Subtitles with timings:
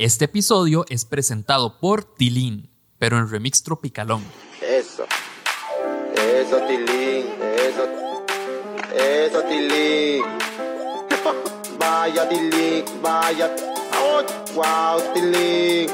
[0.00, 4.22] Este episodio es presentado por Tilín, pero en remix tropicalón.
[4.62, 5.04] Eso.
[6.14, 7.26] Eso, Tilín.
[7.56, 8.24] Eso.
[8.94, 10.22] Eso, Tilín.
[11.80, 12.84] vaya, Tilín.
[13.02, 13.50] Vaya.
[14.00, 14.22] Oh,
[14.54, 15.90] wow, Tilín.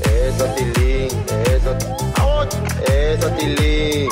[0.00, 1.10] Eso, Tilín.
[1.52, 1.76] Eso.
[2.24, 2.42] Oh,
[2.90, 4.08] eso, Tilín.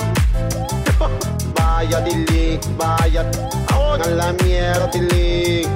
[1.55, 2.61] vaya, Tilín.
[2.77, 3.31] Vaya.
[3.75, 5.67] Oh, a la mierda, Tilín.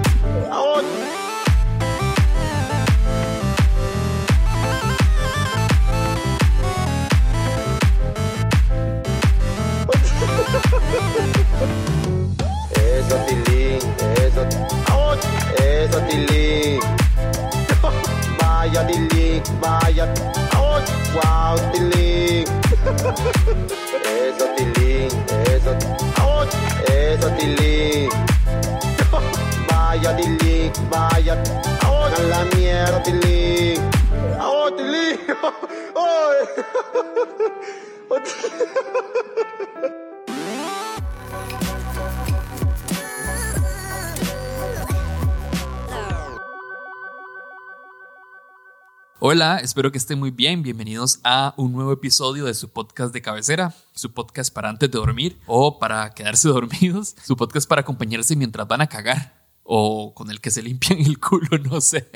[0.53, 0.83] Oh.
[13.09, 13.81] Eso, Tilín,
[14.23, 14.45] eso,
[15.65, 16.79] eso, Tilín.
[18.39, 20.07] Vaya, Tilín, vaya,
[21.15, 22.45] wow, Tilín.
[24.05, 25.09] Eso, Tilín,
[25.49, 25.73] eso,
[26.87, 28.11] eso, Tilín.
[29.71, 31.35] Vaya, Tilín, vaya,
[31.87, 32.13] ¡Auch!
[32.13, 33.81] a la mierda, Tilín.
[34.39, 35.19] ¡Oh, Tilín!
[49.21, 50.63] Hola, espero que estén muy bien.
[50.63, 54.97] Bienvenidos a un nuevo episodio de su podcast de cabecera, su podcast para antes de
[54.97, 60.31] dormir o para quedarse dormidos, su podcast para acompañarse mientras van a cagar o con
[60.31, 62.09] el que se limpian el culo, no sé.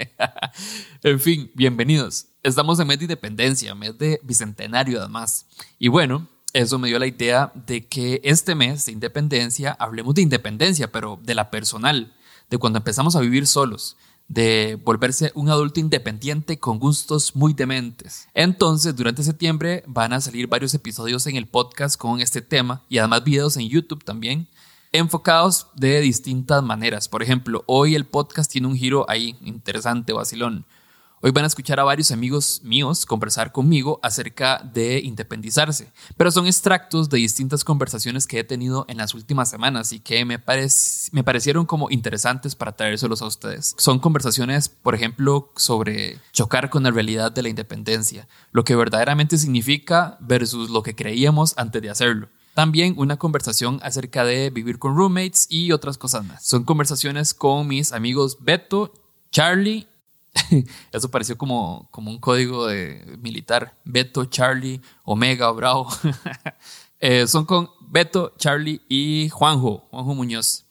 [1.03, 2.29] en fin, bienvenidos.
[2.45, 5.49] Estamos en mes de independencia, mes de bicentenario además.
[5.81, 10.23] Y bueno, eso me dio la idea de que este mes de independencia hablemos de
[10.23, 12.15] independencia, pero de la personal,
[12.49, 13.97] de cuando empezamos a vivir solos
[14.29, 18.29] de volverse un adulto independiente con gustos muy dementes.
[18.35, 22.99] Entonces, durante septiembre van a salir varios episodios en el podcast con este tema y
[22.99, 24.47] además videos en YouTube también,
[24.93, 27.09] enfocados de distintas maneras.
[27.09, 30.65] Por ejemplo, hoy el podcast tiene un giro ahí interesante, vacilón.
[31.25, 36.49] Hoy van a escuchar a varios amigos míos conversar conmigo acerca de independizarse, pero son
[36.49, 41.65] extractos de distintas conversaciones que he tenido en las últimas semanas y que me, parecieron
[41.65, 43.77] como interesantes para traérselos a ustedes.
[43.79, 49.39] Son conversaciones, por ejemplo, sobre chocar con la realidad de la independencia, lo que verdaderamente
[49.39, 52.31] significa versus lo que creíamos antes de hacerlo.
[52.55, 56.45] También una conversación acerca de vivir con roommates y otras cosas más.
[56.45, 58.93] Son conversaciones con mis amigos Beto,
[59.31, 59.87] Charlie
[60.93, 63.77] Eso pareció como, como un código de militar.
[63.85, 65.89] Beto, Charlie, Omega, Bravo.
[67.05, 70.67] Eh, son con Beto, Charlie y Juanjo, Juanjo Muñoz.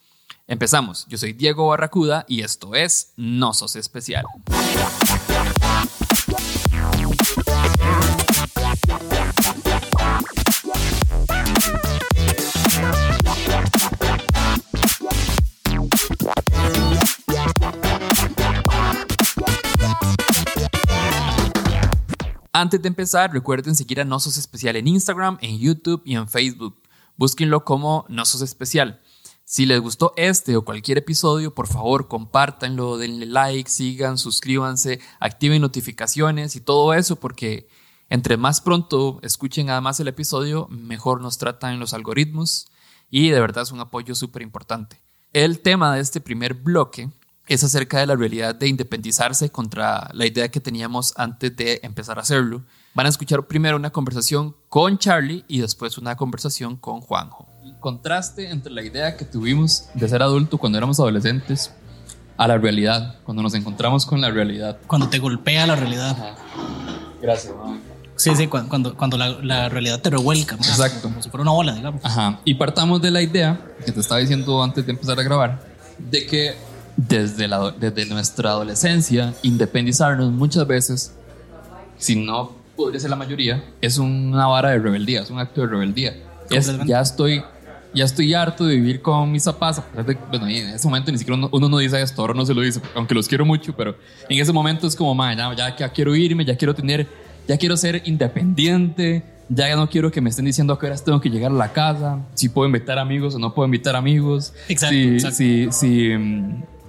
[0.47, 1.06] Empezamos.
[1.09, 4.24] Yo soy Diego Barracuda y esto es No Sos Especial.
[22.62, 26.80] Antes de empezar, recuerden seguir a Nosos Especial en Instagram, en YouTube y en Facebook.
[27.18, 29.02] Búsquenlo como Nosos Especial.
[29.46, 35.64] Si les gustó este o cualquier episodio, por favor, compártanlo, denle like, sigan, suscríbanse, activen
[35.64, 37.68] notificaciones y todo eso, porque
[38.10, 42.68] entre más pronto escuchen además el episodio, mejor nos tratan los algoritmos
[43.10, 45.02] y de verdad es un apoyo súper importante.
[45.34, 47.10] El tema de este primer bloque
[47.53, 52.17] es acerca de la realidad de independizarse contra la idea que teníamos antes de empezar
[52.17, 52.63] a hacerlo.
[52.94, 57.50] Van a escuchar primero una conversación con Charlie y después una conversación con Juanjo.
[57.63, 61.72] El contraste entre la idea que tuvimos de ser adulto cuando éramos adolescentes
[62.38, 64.78] a la realidad, cuando nos encontramos con la realidad.
[64.88, 66.38] Cuando te golpea la realidad.
[67.22, 67.53] Gracias,
[68.16, 70.56] Sí, sí, cuando, cuando la, realidad te revuelca.
[70.56, 71.01] Exacto.
[71.01, 72.06] Como, si fuera una ola, digamos.
[72.06, 72.39] Ajá.
[72.45, 75.66] Y partamos de la idea que te estaba diciendo antes de empezar a grabar,
[75.97, 76.56] de que
[77.07, 81.13] desde, la, desde nuestra adolescencia, independizarnos muchas veces,
[81.97, 85.67] si no podría ser la mayoría, es una vara de rebeldía, es un acto de
[85.67, 86.16] rebeldía.
[86.50, 87.44] Es, ya estoy
[87.94, 89.81] ya estoy harto de vivir con mis papás.
[90.29, 92.81] bueno, en ese momento ni siquiera uno, no dice esto, ahora no se lo dice,
[92.95, 93.95] aunque los quiero mucho, pero
[94.29, 97.07] en ese momento es como, ya, ya, ya, quiero irme, ya quiero tener,
[97.47, 101.19] ya quiero ser independiente, ya no quiero que me estén diciendo a qué horas tengo
[101.19, 104.54] que llegar a la casa, si puedo invitar amigos o no puedo invitar amigos.
[104.69, 104.95] Exacto.
[104.95, 105.36] Si, exacto.
[105.36, 106.13] si, si,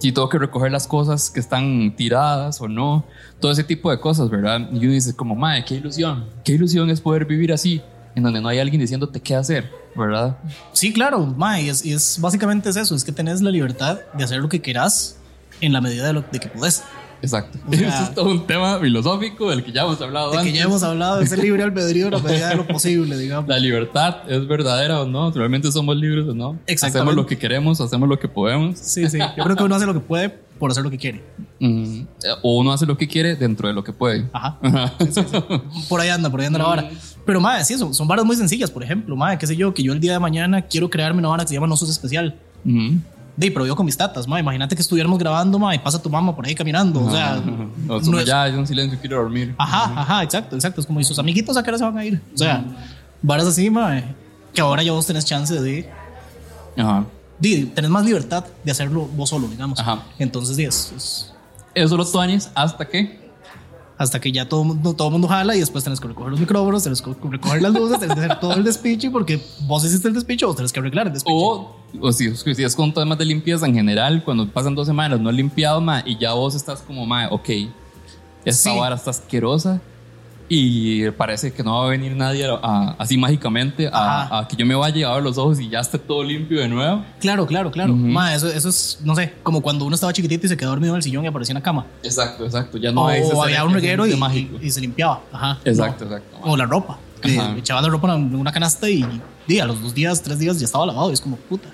[0.03, 3.05] si tengo que recoger las cosas que están tiradas o no,
[3.39, 4.69] todo ese tipo de cosas, ¿verdad?
[4.73, 7.81] Y uno dice como, madre, qué ilusión, qué ilusión es poder vivir así,
[8.17, 10.37] en donde no hay alguien diciéndote qué hacer, ¿verdad?
[10.73, 14.41] Sí, claro, madre, y es, básicamente es eso, es que tenés la libertad de hacer
[14.41, 15.19] lo que quieras
[15.61, 16.83] en la medida de, lo, que puedes.
[17.23, 17.59] Exacto.
[17.67, 20.39] O sea- Eso es todo un tema filosófico del que ya hemos hablado De que
[20.41, 20.55] antes.
[20.55, 23.49] ya hemos hablado de ese libre albedrío en la medida de lo posible, digamos.
[23.49, 26.59] La libertad es verdadera o no, realmente somos libres o no.
[26.83, 28.79] Hacemos lo que queremos, hacemos lo que podemos.
[28.79, 29.19] Sí, sí.
[29.19, 30.29] Yo creo que uno hace lo que puede
[30.59, 31.23] por hacer lo que quiere.
[31.59, 32.03] Mm,
[32.43, 34.29] O uno hace lo que quiere dentro de lo que puede.
[34.33, 34.59] Ajá.
[34.63, 34.93] Ajá.
[35.89, 36.91] Por ahí anda, por ahí anda la vara.
[37.25, 38.71] Pero, madre, sí, son, son varas muy sencillas.
[38.71, 41.29] Por ejemplo, madre, qué sé yo, que yo el día de mañana quiero crearme una
[41.29, 42.37] vara que se llama No Sos Especial.
[42.65, 42.95] Ujú.
[43.37, 44.43] De, pero yo con mis tatas, madre.
[44.43, 47.03] Imagínate que estuviéramos grabando, madre, y pasa tu mamá por ahí caminando.
[47.05, 47.41] O sea,
[47.87, 49.55] no es- ya hay un silencio, quiero dormir.
[49.59, 50.81] Ajá, ajá, exacto, exacto.
[50.83, 52.21] Es como, ¿y sus amiguitos a qué hora se van a ir?
[52.35, 52.63] O sea,
[53.23, 54.05] varas así, madre,
[54.53, 55.89] que ahora ya vos tenés chance de,
[56.77, 57.05] Ajá.
[57.39, 59.81] de tenés más libertad de hacerlo vos solo, digamos.
[59.81, 60.03] Ajá.
[60.19, 61.33] Entonces, sí, es, es-
[61.75, 63.22] Eso tuanis hasta que.
[64.03, 66.83] Hasta que ya todo mundo, todo mundo jala y después tenés que recoger los micrófonos,
[66.83, 70.15] tenés que recoger las luces, tenés que hacer todo el despiche porque vos hiciste el
[70.15, 71.35] despiche, vos tenés que arreglar el despiche.
[71.35, 75.21] O, o si, si es con temas de limpieza en general, cuando pasan dos semanas
[75.21, 77.49] no has limpiado, ma, y ya vos estás como, ma, ok,
[78.45, 78.79] esta Sí.
[78.79, 79.81] vara está asquerosa
[80.55, 84.67] y parece que no va a venir nadie a- a- así mágicamente a, que yo
[84.67, 87.03] me vaya a ver los ojos y ya esté todo limpio de nuevo.
[87.21, 87.95] Claro, claro, claro.
[87.95, 90.93] Ma, eso, eso es, no sé, como cuando uno estaba chiquitito y se quedó dormido
[90.93, 91.87] en el sillón y aparecía en la cama.
[92.03, 92.77] Exacto, exacto.
[92.77, 93.09] Ya no o
[93.43, 94.59] había un reguero y, mágico.
[94.61, 95.21] y- se limpiaba.
[95.33, 95.59] Ajá.
[95.65, 96.17] Exacto, No.
[96.17, 96.37] exacto.
[96.43, 96.99] O la ropa.
[97.57, 99.07] Echaban la ropa en una canasta y,
[99.49, 101.09] y a los dos días, tres días ya estaba lavado.
[101.11, 101.69] Y es como, puta.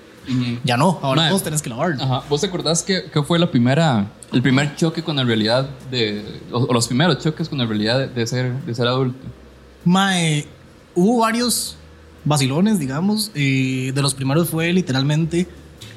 [0.63, 1.29] Ya no, ahora Ma.
[1.29, 2.01] todos tenés que lavarlo.
[2.03, 2.23] Ajá.
[2.29, 6.41] ¿Vos te acordás que, que fue la primera, el primer choque con la realidad de,
[6.51, 9.19] o, o los primeros choques con la realidad de, de ser, de ser adulto?
[9.85, 10.47] Mae,
[10.95, 11.75] hubo varios
[12.25, 13.31] vacilones, digamos.
[13.33, 15.47] y de los primeros fue literalmente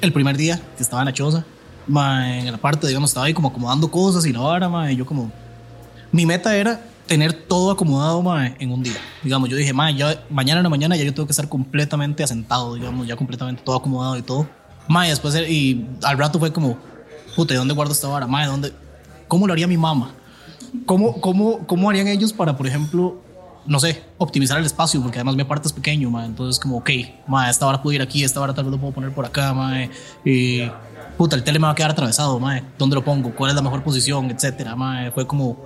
[0.01, 1.45] el primer día que estaba en la choza.
[1.87, 4.93] Mae, en la parte, digamos, estaba ahí como acomodando cosas y la vara, mae.
[4.93, 5.31] y Yo como...
[6.11, 8.97] Mi meta era tener todo acomodado, mae, en un día.
[9.23, 12.23] Digamos, yo dije, mae, ya mañana en la mañana ya yo tengo que estar completamente
[12.23, 14.47] asentado, digamos, ya completamente todo acomodado y todo.
[14.87, 16.77] Mae, después, y al rato fue como,
[17.35, 18.27] puta, ¿de dónde guardo esta vara?
[18.27, 18.73] Mae, ¿dónde?
[19.27, 20.11] ¿Cómo lo haría mi mamá?
[20.85, 23.21] ¿Cómo, cómo, ¿Cómo harían ellos para, por ejemplo,
[23.65, 25.01] no sé, optimizar el espacio?
[25.01, 26.89] Porque además mi aparte es pequeño, ma, entonces como, ok,
[27.27, 29.53] ma, esta hora puedo ir aquí, esta hora tal vez lo puedo poner por acá,
[29.53, 29.87] ma,
[30.25, 30.63] y
[31.17, 33.33] puta, el tele me va a quedar atravesado, ma, ¿dónde lo pongo?
[33.35, 34.31] ¿Cuál es la mejor posición?
[34.31, 35.57] Etcétera, ma, fue como,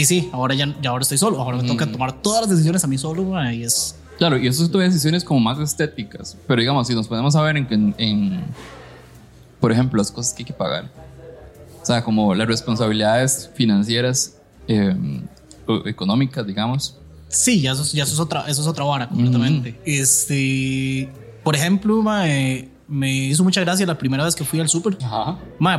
[0.00, 2.82] di sí, ahora ya, ya ahora estoy solo, ahora me toca tomar todas las decisiones
[2.84, 6.36] a mí solo, y es, Claro, y eso es todas decisiones como más estéticas.
[6.46, 8.44] Pero digamos, si nos ponemos a ver en, en, en,
[9.60, 10.88] por ejemplo, las cosas que hay que pagar.
[11.82, 14.36] O sea, como las responsabilidades financieras,
[14.68, 14.96] eh,
[15.86, 16.96] económicas, digamos.
[17.28, 19.78] sí, ya eso, es- ya eso es otra, eso es otra vara completamente.
[19.84, 21.08] Este,
[21.42, 24.96] por ejemplo, ma, eh, me hizo mucha gracia la primera vez que fui al súper.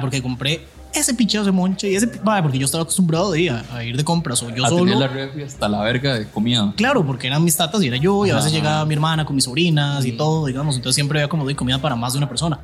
[0.02, 0.66] Porque compré
[0.96, 2.08] ese picheo de monche y ese.
[2.24, 4.70] Madre, porque yo estaba acostumbrado de ir a, a ir de compras o yo A
[4.70, 4.86] solo.
[4.86, 6.74] tener la refri hasta la verga de comida.
[6.78, 8.58] Claro, porque eran mis tatas y era yo, y a veces Ajá.
[8.60, 10.76] llegaba mi hermana con mis sobrinas y todo, digamos.
[10.76, 12.60] Entonces siempre había como de comida para más de una persona.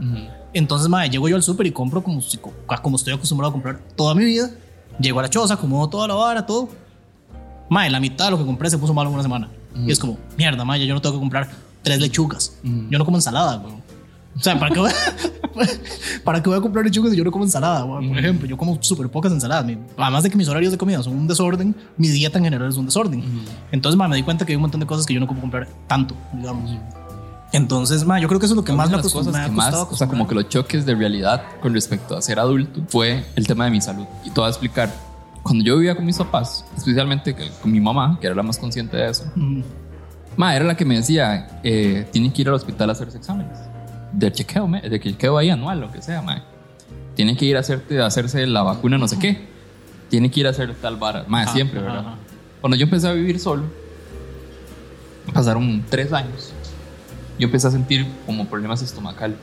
[0.53, 2.21] Entonces, madre, llego yo al súper y compro como,
[2.81, 4.49] como estoy acostumbrado a comprar toda mi vida.
[4.99, 6.69] Llego a la choza, acomodo toda la vara, todo.
[7.69, 9.49] Madre, la mitad de lo que compré se puso malo en una semana.
[9.85, 11.49] Y es como, mierda, madre, yo no tengo que comprar
[11.81, 12.53] tres lechugas.
[12.63, 13.73] Yo no como ensalada, güey.
[14.35, 14.93] O sea, ¿para qué, voy a,
[16.23, 17.83] ¿para qué voy a comprar lechugas si yo no como ensalada?
[17.83, 18.07] güey?
[18.07, 19.65] Por ejemplo, yo como súper pocas ensaladas.
[19.97, 22.77] Además de que mis horarios de comida son un desorden, mi dieta en general es
[22.77, 23.23] un desorden.
[23.71, 25.41] Entonces, ma, me di cuenta que hay un montón de cosas que yo no puedo
[25.41, 26.71] comprar tanto, digamos.
[27.53, 29.45] Entonces, ma, yo creo que eso es lo que más me, las cosas me ha
[29.45, 32.81] que más, o sea, como que los choques de realidad con respecto a ser adulto
[32.87, 34.05] fue el tema de mi salud.
[34.23, 34.89] Y te voy a explicar.
[35.43, 38.95] Cuando yo vivía con mis papás, especialmente con mi mamá, que era la más consciente
[38.95, 39.61] de eso, Mm,
[40.37, 43.57] Ma, era la que me decía, eh, tiene que ir al hospital a hacerse exámenes.
[44.13, 46.43] De chequeo, me- de chequeo ahí anual, lo que sea, ma.
[47.15, 49.47] Tiene que ir a, hacerte, a hacerse la vacuna no sé qué.
[50.09, 51.25] Tiene que ir a hacer tal vara.
[51.27, 51.99] Ma, Ajá, siempre, ¿verdad?
[51.99, 52.15] ajá.
[52.59, 53.63] Cuando yo empecé a vivir solo,
[55.33, 56.51] pasaron tres años.
[57.39, 59.37] Yo empecé a sentir como problemas estomacales.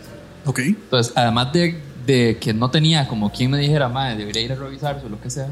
[0.45, 0.59] Ok.
[0.61, 4.57] Entonces, además de, de que no tenía como quien me dijera, madre, debería ir a
[4.57, 5.49] revisarse o lo que sea,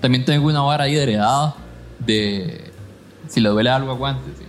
[0.00, 1.54] también tengo una vara ahí de heredada
[1.98, 2.70] de
[3.28, 4.44] si le duele algo, aguante, ¿sí?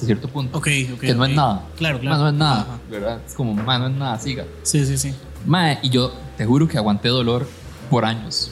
[0.00, 0.56] Hasta cierto punto.
[0.56, 1.00] Ok, ok.
[1.00, 1.28] que no ok.
[1.28, 1.64] es nada.
[1.76, 2.18] Claro, claro.
[2.18, 2.78] no es nada, Ajá.
[2.90, 3.20] ¿verdad?
[3.26, 4.44] Es como, ma, no es nada, siga.
[4.62, 5.14] Sí, sí, sí.
[5.46, 7.46] Mae, y yo te juro que aguanté dolor
[7.90, 8.50] por años.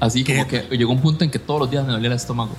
[0.00, 0.34] Así ¿Qué?
[0.34, 2.50] como que llegó un punto en que todos los días me dolía el estómago.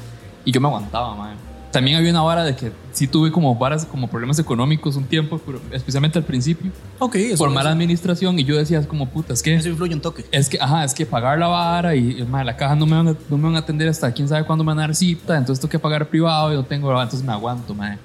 [0.45, 1.35] Y yo me aguantaba, mae.
[1.71, 5.41] También había una vara de que sí tuve como varas, como problemas económicos un tiempo,
[5.43, 8.37] pero especialmente al principio, Ok, eso, por mala eso, administración.
[8.37, 10.23] Y yo decía, es como puta, es que, eso influye un toque.
[10.31, 12.95] es que, ajá, es que pagar la vara y, y, mae, la caja no me,
[12.95, 14.95] van a, no me van a atender hasta quién sabe cuándo me van a dar
[14.95, 17.97] cita, entonces tengo que pagar privado y no tengo, entonces me aguanto, mae.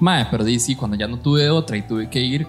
[0.00, 2.46] Mae, pero sí, cuando ya no tuve otra y tuve que ir,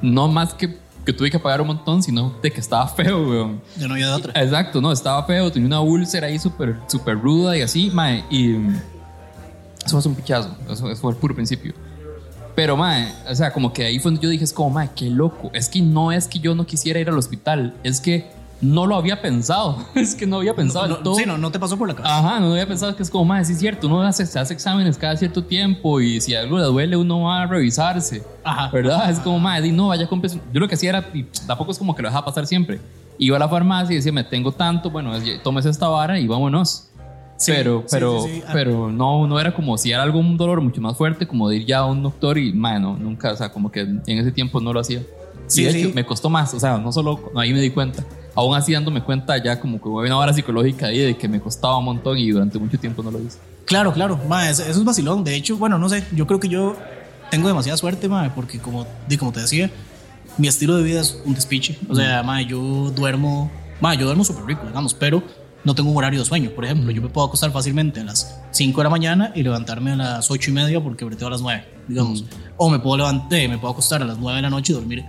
[0.00, 3.60] no más que, que tuve que pagar un montón, sino de que estaba feo, weón.
[3.78, 4.42] Ya no había de otra.
[4.42, 8.48] Exacto, no, estaba feo, tenía una úlcera ahí súper super ruda y así, mae, y
[8.48, 8.80] mm,
[9.84, 11.74] eso fue un pichazo, eso, eso fue el puro principio.
[12.54, 15.10] Pero, mae, o sea, como que ahí fue donde yo dije, es como, mae, qué
[15.10, 18.30] loco, es que no es que yo no quisiera ir al hospital, es que
[18.66, 19.78] no lo había pensado.
[19.94, 21.14] es que no había pensado No, en todo.
[21.14, 22.18] sí, no, no te pasó por la cabeza.
[22.18, 24.54] Ajá, no había pensado que es como, más sí es cierto, uno hace, se hace
[24.54, 28.22] exámenes cada cierto tiempo y si algo le duele uno va a revisarse.
[28.44, 28.70] Ajá.
[28.72, 29.10] ¿Verdad?
[29.10, 30.38] Es como, más, no, vaya con peso.
[30.52, 32.80] Yo lo que hacía era, y tampoco es como que lo dejaba pasar siempre.
[33.18, 36.26] Iba a la farmacia y decía, me tengo tanto, bueno, es- tómese esta vara y
[36.26, 36.88] vámonos.
[37.38, 38.42] Sí, pero, pero, sí, sí.
[38.46, 38.50] Ah.
[38.54, 41.66] pero no, no era como si era algún dolor mucho más fuerte, como de ir
[41.66, 44.72] ya a un doctor y, mano, nunca, o sea, como que en ese tiempo no
[44.72, 45.02] lo hacía.
[45.46, 45.80] Sí, y de sí.
[45.82, 48.02] hecho, me costó más, o sea, no solo ahí me di cuenta,
[48.36, 51.40] aún así dándome cuenta ya como que hubo una hora psicológica ahí de que me
[51.40, 53.38] costaba un montón y durante mucho tiempo no lo hice.
[53.64, 55.24] Claro, claro, ma, eso, es vacilón.
[55.24, 56.76] De hecho, bueno, no sé, yo creo que yo
[57.30, 58.86] tengo demasiada suerte, ma, porque como,
[59.18, 59.70] como te decía,
[60.38, 61.78] mi estilo de vida es un despiche.
[61.88, 63.50] O sea, ma, yo duermo,
[63.80, 65.22] ma, yo duermo súper rico, digamos, pero
[65.64, 66.50] no tengo un horario de sueño.
[66.50, 69.92] Por ejemplo, yo me puedo acostar fácilmente a las 5 de la mañana y levantarme
[69.92, 72.24] a las 8 y media porque breteo a las 9, digamos.
[72.56, 75.04] O me puedo levantar, me puedo acostar a las 9 de la noche y dormir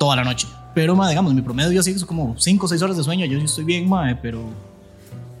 [0.00, 0.48] toda la noche.
[0.74, 3.26] Pero, ma, digamos, mi promedio así es como 5 o 6 horas de sueño.
[3.26, 4.42] Yo sí estoy bien, ma, pero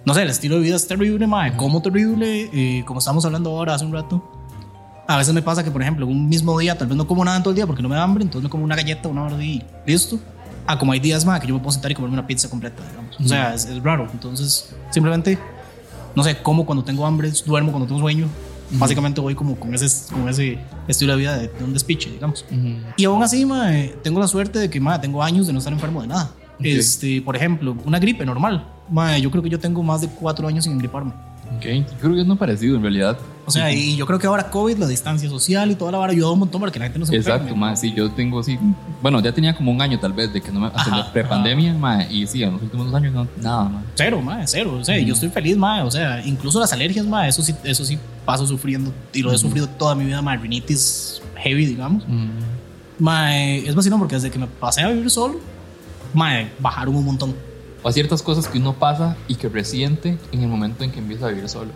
[0.04, 3.50] no sé, el estilo de vida es terrible, mae, como terrible, eh, como estamos hablando
[3.50, 4.22] ahora hace un rato.
[5.06, 7.36] A veces me pasa que, por ejemplo, un mismo día, tal vez no como nada
[7.36, 9.24] en todo el día porque no me da hambre, entonces me como una galleta, una
[9.24, 10.18] hora y listo.
[10.66, 12.82] Ah, como hay días más que yo me puedo sentar y comerme una pizza completa,
[12.88, 13.18] digamos.
[13.18, 14.08] O sea, es, es raro.
[14.12, 15.38] Entonces, simplemente,
[16.14, 18.28] no sé, como cuando tengo hambre, duermo cuando tengo sueño.
[18.72, 22.44] Básicamente voy como con ese, con ese estilo de vida de, de un despiche, digamos.
[22.96, 25.72] Y aún así, mae, tengo la suerte de que mae, tengo años de no estar
[25.72, 26.30] enfermo de nada.
[26.60, 28.66] Este, por ejemplo, una gripe normal.
[28.90, 31.12] Mae, yo creo que yo tengo más de cuatro años sin engriparme.
[31.56, 33.18] Ok, yo creo que es no parecido en realidad.
[33.44, 36.12] O sea, y yo creo que ahora COVID, la distancia social y toda la vara
[36.12, 37.60] ayuda un montón para que la gente no se Exacto, enferme.
[37.60, 38.58] más sí, yo tengo así,
[39.02, 41.74] bueno, ya tenía como un año tal vez de que no me, hasta la prepandemia,
[41.74, 43.84] ma, y sí, en los últimos dos años no, nada, más.
[43.96, 44.78] Cero, mae, cero.
[44.80, 45.82] O sea, yo estoy feliz, mae.
[45.82, 48.92] O sea, incluso las alergias, mae, eso sí, eso sí paso sufriendo.
[49.12, 50.36] Y lo he sufrido toda mi vida, mae.
[50.38, 52.04] Rinitis heavy, digamos.
[52.98, 55.40] Mae, es vacilón porque desde que me pasé a vivir solo,
[56.14, 57.34] mae, bajaron un montón.
[57.82, 61.26] O ciertas cosas que uno pasa y que resiente en el momento en que empieza
[61.26, 61.72] a vivir solo.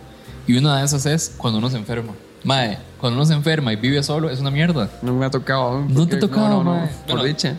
[0.47, 2.13] Y una de esas es cuando uno se enferma.
[2.43, 4.89] Mae, cuando uno se enferma y vive solo es una mierda.
[5.01, 5.83] No me ha tocado.
[5.89, 6.87] No te ha tocado, no, no, mae.
[6.87, 7.57] Por Bueno, dicha.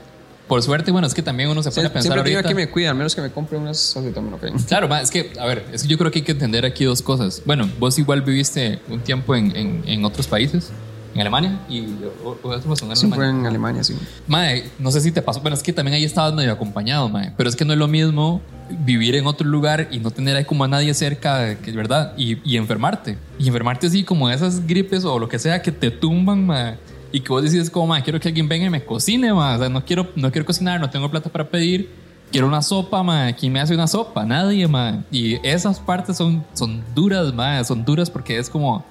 [0.49, 2.69] Por suerte, bueno, es que también uno se pone a pensar Siempre digo que me
[2.71, 4.55] cuida, al menos que me compre unas acetaminofén.
[4.67, 6.85] Claro, ma, es que, a ver, es que yo creo que hay que entender aquí
[6.85, 7.43] dos cosas.
[7.45, 10.71] Bueno, vos igual viviste un tiempo en, en, en otros países,
[11.15, 11.85] en Alemania, y
[12.25, 13.41] o, o eso pasó en Siempre Alemania.
[13.41, 13.95] en Alemania, sí.
[14.27, 17.33] Mae, no sé si te pasó, pero es que también ahí estabas medio acompañado, mae.
[17.37, 18.41] Pero es que no es lo mismo
[18.71, 22.13] vivir en otro lugar y no tener ahí como a nadie cerca, que es verdad,
[22.17, 23.17] y, y enfermarte.
[23.39, 26.77] Y enfermarte así como esas gripes o lo que sea que te tumban, mae.
[27.11, 29.57] Y que vos decís como, mae, quiero que alguien venga y me cocine, mae.
[29.57, 31.91] O sea, no quiero, no quiero cocinar, no tengo plata para pedir.
[32.31, 33.35] Quiero una sopa, mae.
[33.35, 34.25] ¿Quién me hace una sopa?
[34.25, 35.01] Nadie, mae.
[35.11, 37.65] Y esas partes son, son duras, mae.
[37.65, 38.85] Son duras porque es como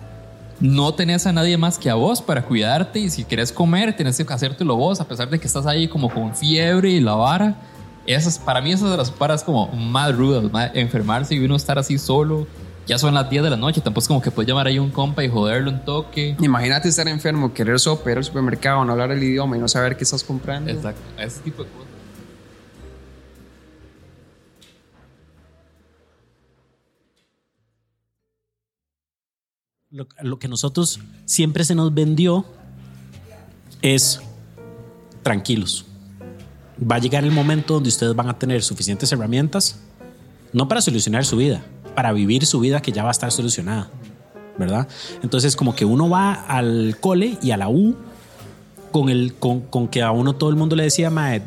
[0.59, 4.17] no tenés a nadie más que a vos para cuidarte y si querés comer tenés
[4.17, 7.55] que hacértelo vos a pesar de que estás ahí como con fiebre y la vara.
[8.07, 11.77] Esas, para mí esas de las paras como más rudas, más enfermarse y uno estar
[11.77, 12.47] así solo.
[12.87, 14.81] Ya son las 10 de la noche, tampoco es como que puedes llamar ahí a
[14.81, 16.37] un compa y joderlo un toque.
[16.39, 19.97] Imagínate estar enfermo, querer sopa, ir al supermercado, no hablar el idioma y no saber
[19.97, 20.71] qué estás comprando.
[20.71, 21.87] Exacto, ese tipo de cosas.
[29.89, 32.45] lo, lo que nosotros siempre se nos vendió
[33.81, 34.21] es
[35.23, 35.85] tranquilos.
[36.79, 39.79] Va a llegar el momento donde ustedes van a tener suficientes herramientas,
[40.53, 41.65] no para solucionar su vida,
[41.97, 43.89] para vivir su vida que ya va a estar solucionada,
[44.59, 44.87] ¿verdad?
[45.23, 47.95] Entonces como que uno va al cole y a la U
[48.91, 51.41] con, el, con, con que a uno todo el mundo le decía, mae,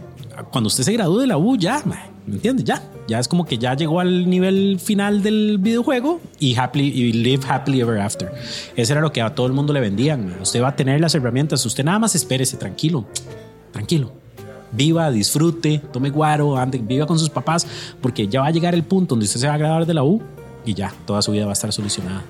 [0.51, 1.81] cuando usted se gradúe de la U, ya,
[2.27, 2.65] ¿me entiendes?
[2.65, 7.13] Ya, ya es como que ya llegó al nivel final del videojuego y, happily, y
[7.13, 8.33] live happily ever after.
[8.75, 10.31] Eso era lo que a todo el mundo le vendían.
[10.31, 10.43] mae.
[10.43, 13.07] Usted va a tener las herramientas, usted nada más espérese, tranquilo,
[13.71, 14.11] tranquilo.
[14.73, 17.69] Viva, disfrute, tome guaro, ande, viva con sus papás,
[18.01, 20.03] porque ya va a llegar el punto donde usted se va a graduar de la
[20.03, 20.21] U
[20.65, 22.25] y ya, toda su vida va a estar solucionada.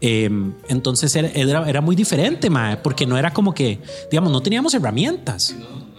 [0.00, 0.30] Eh,
[0.68, 3.80] entonces era, era, era muy diferente, mae, porque no era como que,
[4.10, 5.56] digamos, no teníamos herramientas.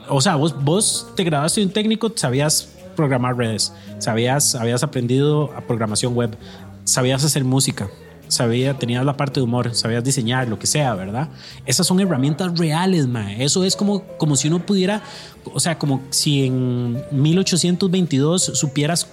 [0.09, 5.51] O sea, vos, vos te graduaste de un técnico, sabías programar redes, sabías, habías aprendido
[5.55, 6.37] a programación web,
[6.83, 7.89] sabías hacer música,
[8.27, 11.29] sabía, tenías la parte de humor, sabías diseñar, lo que sea, ¿verdad?
[11.65, 13.43] Esas son herramientas reales, mae.
[13.43, 15.01] Eso es como, como si uno pudiera,
[15.53, 19.07] o sea, como si en 1822 supieras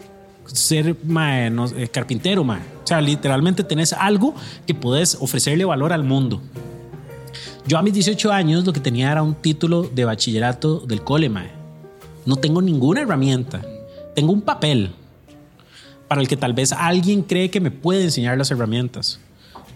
[0.47, 2.61] ser mae, no, eh, carpintero, mae.
[2.83, 4.35] O sea, literalmente tenés algo
[4.67, 6.41] que podés ofrecerle valor al mundo.
[7.67, 11.29] Yo a mis 18 años lo que tenía era un título de bachillerato del cole,
[11.29, 11.51] mae.
[12.27, 13.63] No tengo ninguna herramienta.
[14.15, 14.93] Tengo un papel
[16.09, 19.19] para el que tal vez alguien cree que me puede enseñar las herramientas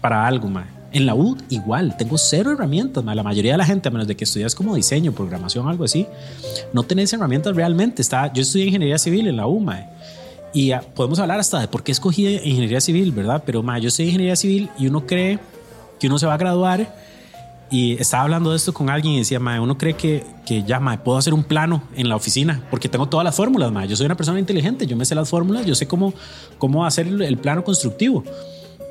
[0.01, 0.65] para algo, mae.
[0.91, 3.03] En la U igual, tengo cero herramientas.
[3.03, 3.15] mae.
[3.15, 6.05] La mayoría de la gente, a menos de que estudias como diseño, programación, algo así,
[6.73, 8.01] no tenés herramientas realmente.
[8.01, 9.87] Está, yo estudié ingeniería civil en la U, mae.
[10.57, 13.43] Y ah, podemos hablar hasta de por qué escogí ingeniería civil, ¿verdad?
[13.45, 15.37] Pero mae, yo estudié ingeniería civil y uno cree
[15.99, 16.95] que uno se va a graduar
[17.69, 20.79] y estaba hablando de esto con alguien y decía, mae, uno cree que, que ya,
[20.79, 23.87] mae, puedo hacer un plano en la oficina porque tengo todas las fórmulas, mae.
[23.87, 26.11] Yo soy una persona inteligente, yo me sé las fórmulas, yo sé cómo,
[26.57, 28.23] cómo hacer el, plano constructivo.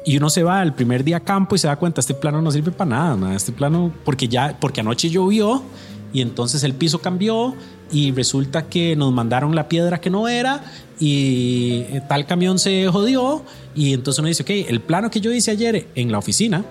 [0.04, 2.40] Y uno se va el primer día a campo y se da cuenta, este plano
[2.40, 3.34] no sirve para nada, mae.
[3.34, 5.64] Este plano, porque ya, porque anoche llovió
[6.12, 7.54] y entonces el piso cambió
[7.90, 10.64] y resulta que nos mandaron la piedra que no era
[10.98, 13.42] y eh, tal camión se jodió
[13.74, 16.64] y entonces uno dice, ok, el plano que yo hice ayer en la oficina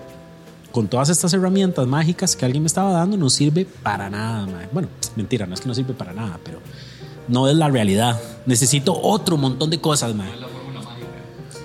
[0.72, 4.46] con todas estas herramientas mágicas que alguien me estaba dando no sirve para nada.
[4.46, 4.68] mae.
[4.72, 6.58] Bueno, mentira, no es que no sirve para nada, pero
[7.28, 8.20] no es la realidad.
[8.44, 10.28] Necesito otro montón de cosas, mae.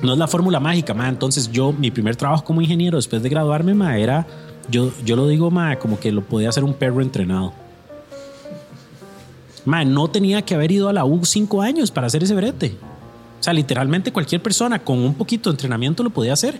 [0.01, 1.09] No es la fórmula mágica, mae.
[1.09, 4.25] Entonces yo, mi primer trabajo como ingeniero después de graduarme, mae, era,
[4.69, 7.53] yo, yo lo digo, mae, como que lo podía hacer un perro entrenado.
[9.65, 12.75] Mae, no tenía que haber ido a la U cinco años para hacer ese brete.
[13.39, 16.59] O sea, literalmente cualquier persona con un poquito de entrenamiento lo podía hacer.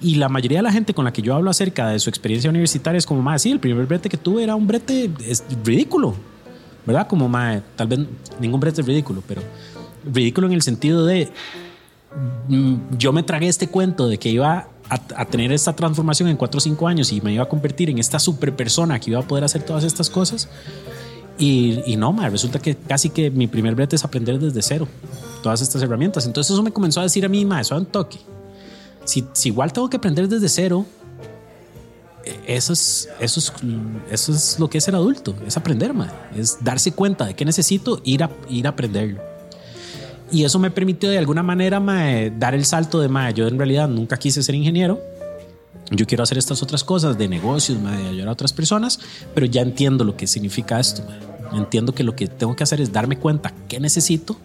[0.00, 2.50] Y la mayoría de la gente con la que yo hablo acerca de su experiencia
[2.50, 6.14] universitaria es como, más sí, el primer brete que tuve era un brete es ridículo,
[6.84, 7.06] ¿verdad?
[7.06, 8.00] Como, más tal vez
[8.40, 9.42] ningún brete es ridículo, pero
[10.04, 11.30] ridículo en el sentido de
[12.48, 16.58] mm, yo me tragué este cuento de que iba a tener esta transformación en cuatro
[16.58, 19.22] o cinco años y me iba a convertir en esta super persona que iba a
[19.22, 20.48] poder hacer todas estas cosas.
[21.38, 24.88] Y, y no, ma, resulta que casi que mi primer brete es aprender desde cero
[25.42, 26.26] todas estas herramientas.
[26.26, 28.18] Entonces eso me comenzó a decir a mí, ma, eso es un toque.
[29.04, 30.86] Si, si igual tengo que aprender desde cero,
[32.24, 33.52] eh, eso es, eso, es,
[34.10, 36.12] eso es lo que es ser adulto, es aprender, ma.
[36.34, 39.20] es darse cuenta de que necesito ir a, ir a aprenderlo.
[40.32, 43.46] Y eso me permitió de alguna manera ma, eh, dar el salto de, ma, yo
[43.46, 45.00] en realidad nunca quise ser ingeniero,
[45.90, 48.98] yo quiero hacer estas otras cosas de negocios, de ayudar a otras personas,
[49.34, 51.02] pero ya entiendo lo que significa esto.
[51.02, 51.56] ma.
[51.56, 54.36] Entiendo que lo que tengo que hacer es darme cuenta qué necesito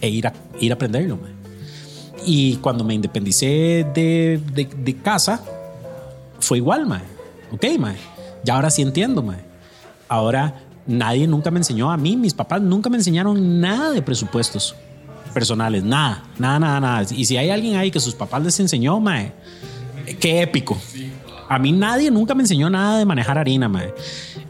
[0.00, 1.16] e ir a, ir a aprenderlo.
[1.16, 1.28] ma.
[2.26, 5.42] Y cuando me independicé de, de, de casa,
[6.40, 7.02] fue igual, mae.
[7.52, 7.96] Ok, mae.
[8.42, 9.44] Ya ahora sí entiendo, mae.
[10.08, 14.74] Ahora nadie nunca me enseñó a mí, mis papás nunca me enseñaron nada de presupuestos
[15.32, 17.06] personales, nada, nada, nada, nada.
[17.14, 19.32] Y si hay alguien ahí que sus papás les enseñó, mae,
[20.20, 20.76] qué épico.
[21.48, 23.92] A mí nadie nunca me enseñó nada de manejar harina, mae.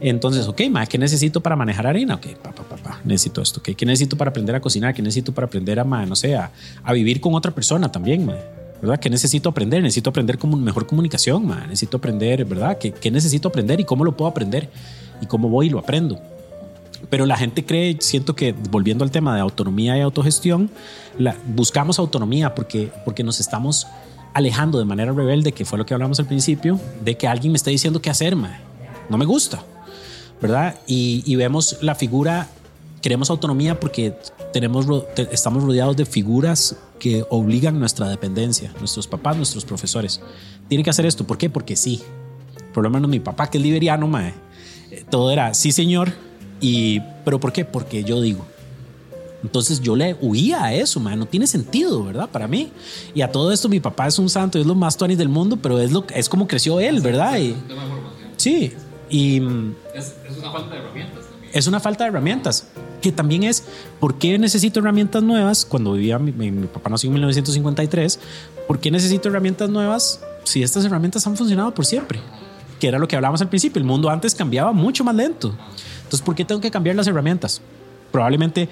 [0.00, 2.14] Entonces, ok, mae, ¿qué necesito para manejar harina?
[2.16, 3.60] Ok, papá, papá, necesito esto.
[3.60, 3.70] ok.
[3.76, 4.94] ¿Qué necesito para aprender a cocinar?
[4.94, 6.50] ¿Qué necesito para aprender a, no sé, a,
[6.82, 8.38] a vivir con otra persona también, mae?
[8.80, 8.98] ¿Verdad?
[9.00, 9.82] ¿Qué necesito aprender?
[9.82, 11.62] Necesito aprender como mejor comunicación, mae.
[11.66, 12.78] Necesito aprender, ¿verdad?
[12.78, 14.70] ¿Qué, ¿Qué necesito aprender y cómo lo puedo aprender?
[15.20, 16.20] Y cómo voy y lo aprendo.
[17.10, 20.70] Pero la gente cree, siento que volviendo al tema de autonomía y autogestión,
[21.18, 23.86] la- buscamos autonomía porque, porque nos estamos
[24.34, 27.56] alejando de manera rebelde, que fue lo que hablamos al principio, de que alguien me
[27.56, 28.58] esté diciendo qué hacer, mae.
[29.08, 29.62] no me gusta,
[30.42, 30.76] ¿verdad?
[30.86, 32.48] Y, y vemos la figura,
[33.00, 34.14] queremos autonomía porque
[34.52, 34.86] tenemos,
[35.30, 40.20] estamos rodeados de figuras que obligan nuestra dependencia, nuestros papás, nuestros profesores.
[40.68, 41.50] Tienen que hacer esto, ¿por qué?
[41.50, 42.02] Porque sí.
[42.72, 44.34] Por lo menos mi papá, que es liberiano, mae,
[44.90, 46.12] eh, todo era sí, señor.
[46.60, 47.64] Y, ¿Pero por qué?
[47.64, 48.46] Porque yo digo.
[49.44, 51.18] Entonces yo le huía a eso, man.
[51.18, 52.28] no tiene sentido, ¿verdad?
[52.30, 52.72] Para mí.
[53.14, 55.58] Y a todo esto mi papá es un santo, es lo más tuanis del mundo,
[55.60, 57.38] pero es, lo, es como creció él, ¿verdad?
[57.38, 57.54] Y,
[58.38, 58.72] sí,
[59.10, 61.50] y mm, Es, es una falta de herramientas también.
[61.52, 62.66] es una falta de herramientas,
[63.02, 63.64] que también es,
[64.00, 65.64] ¿por qué necesito herramientas nuevas?
[65.66, 68.18] Cuando vivía, mi, mi- mi papá nació en 1953,
[68.66, 72.18] ¿por qué necesito herramientas nuevas si estas herramientas han funcionado por siempre?
[72.80, 75.54] Que era lo que hablábamos al principio, el mundo antes cambiaba mucho más lento.
[75.98, 77.60] Entonces, ¿por qué tengo que cambiar las herramientas?
[78.14, 78.68] Probablemente,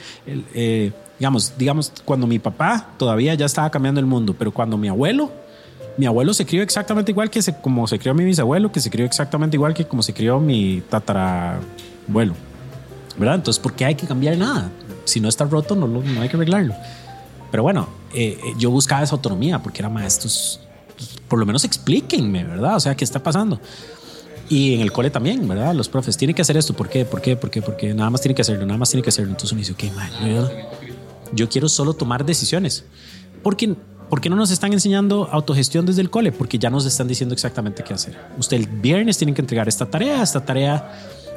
[0.55, 4.87] eh, digamos, digamos, cuando mi papá todavía ya estaba cambiando el mundo, pero cuando mi
[4.87, 5.33] abuelo,
[5.97, 8.89] mi abuelo se crió exactamente igual que se, como se crió mi bisabuelo, que se
[8.89, 12.35] crió exactamente igual que como se crió mi tatarabuelo.
[13.19, 13.35] ¿Verdad?
[13.35, 14.71] Entonces, ¿por qué hay que cambiar nada?
[15.07, 16.77] Si no está roto, no hay que arreglarlo.
[17.51, 20.61] Pero bueno, eh, eh, yo buscaba esa autonomía porque era maestros,
[21.27, 22.77] por lo menos explíquenme, ¿verdad?
[22.77, 23.59] O sea, ¿qué está pasando?
[24.49, 25.75] Y en el cole también, ¿verdad?
[25.75, 26.75] Los profes tienen que hacer esto.
[26.75, 27.05] ¿Por qué?
[27.05, 27.37] ¿Por qué?
[27.37, 27.63] ¿Por qué?
[27.63, 29.31] Porque nada más tiene que hacerlo, nada más tiene que hacerlo.
[29.31, 30.51] Entonces uno dice, ok, man, yo,
[31.33, 32.85] yo quiero solo tomar decisiones.
[33.43, 33.75] Porque,
[34.11, 36.33] ¿Por qué no nos están enseñando autogestión desde el cole?
[36.33, 38.19] Porque ya nos están diciendo exactamente qué hacer.
[38.39, 40.93] Usted el viernes tiene que entregar esta tarea, esta tarea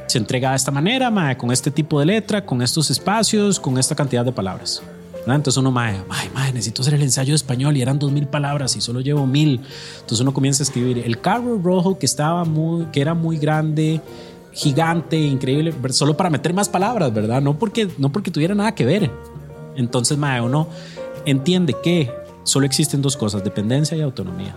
[0.07, 3.95] se entrega de esta manera, con este tipo de letra, con estos espacios, con esta
[3.95, 4.83] cantidad de palabras.
[5.25, 5.33] ¿No?
[5.33, 8.27] Entonces uno, mae, mae, mae, necesito hacer el ensayo de español y eran dos mil
[8.27, 9.61] palabras y solo llevo mil.
[9.95, 14.01] Entonces uno comienza a escribir el carro rojo que estaba muy, que era muy grande,
[14.53, 17.41] gigante, increíble, solo para meter más palabras, ¿verdad?
[17.41, 19.11] No porque, no porque tuviera nada que ver.
[19.75, 20.67] Entonces, mae, uno
[21.25, 22.11] entiende que
[22.43, 24.55] solo existen dos cosas, dependencia y autonomía.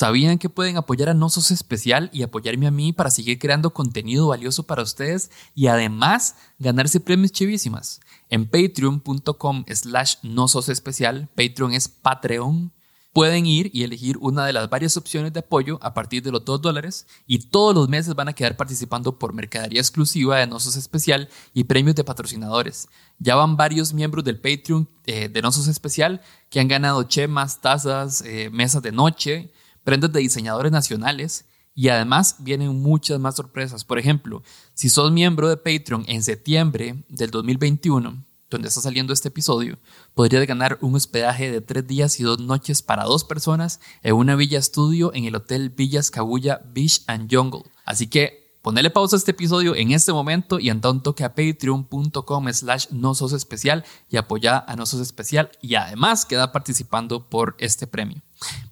[0.00, 3.74] ¿Sabían que pueden apoyar a No Sos Especial y apoyarme a mí para seguir creando
[3.74, 8.00] contenido valioso para ustedes y además ganarse premios chivísimas?
[8.30, 12.72] En patreon.com slash no sos especial, Patreon es Patreon,
[13.12, 16.46] pueden ir y elegir una de las varias opciones de apoyo a partir de los
[16.46, 20.76] 2 dólares y todos los meses van a quedar participando por mercadería exclusiva de Nosos
[20.76, 22.88] Especial y premios de patrocinadores.
[23.18, 28.22] Ya van varios miembros del Patreon eh, de Nosos Especial que han ganado chemas, tazas,
[28.22, 29.52] eh, mesas de noche,
[29.90, 33.84] prendas de diseñadores nacionales y además vienen muchas más sorpresas.
[33.84, 39.30] Por ejemplo, si sos miembro de Patreon en septiembre del 2021, donde está saliendo este
[39.30, 39.80] episodio,
[40.14, 44.36] podrías ganar un hospedaje de tres días y dos noches para dos personas en una
[44.36, 47.64] villa estudio en el Hotel Villas Cabulla Beach and Jungle.
[47.84, 51.34] Así que ponele pausa a este episodio en este momento y anda un toque a
[51.34, 57.28] patreon.com slash no sos especial y apoya a no sos especial y además queda participando
[57.28, 58.22] por este premio.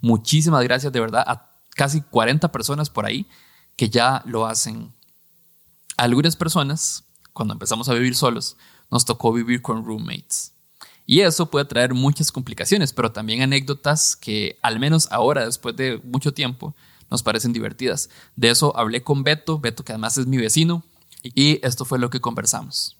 [0.01, 3.27] Muchísimas gracias de verdad a casi 40 personas por ahí
[3.75, 4.93] que ya lo hacen.
[5.97, 7.03] Algunas personas,
[7.33, 8.57] cuando empezamos a vivir solos,
[8.91, 10.53] nos tocó vivir con roommates.
[11.05, 15.99] Y eso puede traer muchas complicaciones, pero también anécdotas que al menos ahora, después de
[16.03, 16.75] mucho tiempo,
[17.09, 18.09] nos parecen divertidas.
[18.35, 20.83] De eso hablé con Beto, Beto que además es mi vecino,
[21.23, 22.98] y esto fue lo que conversamos.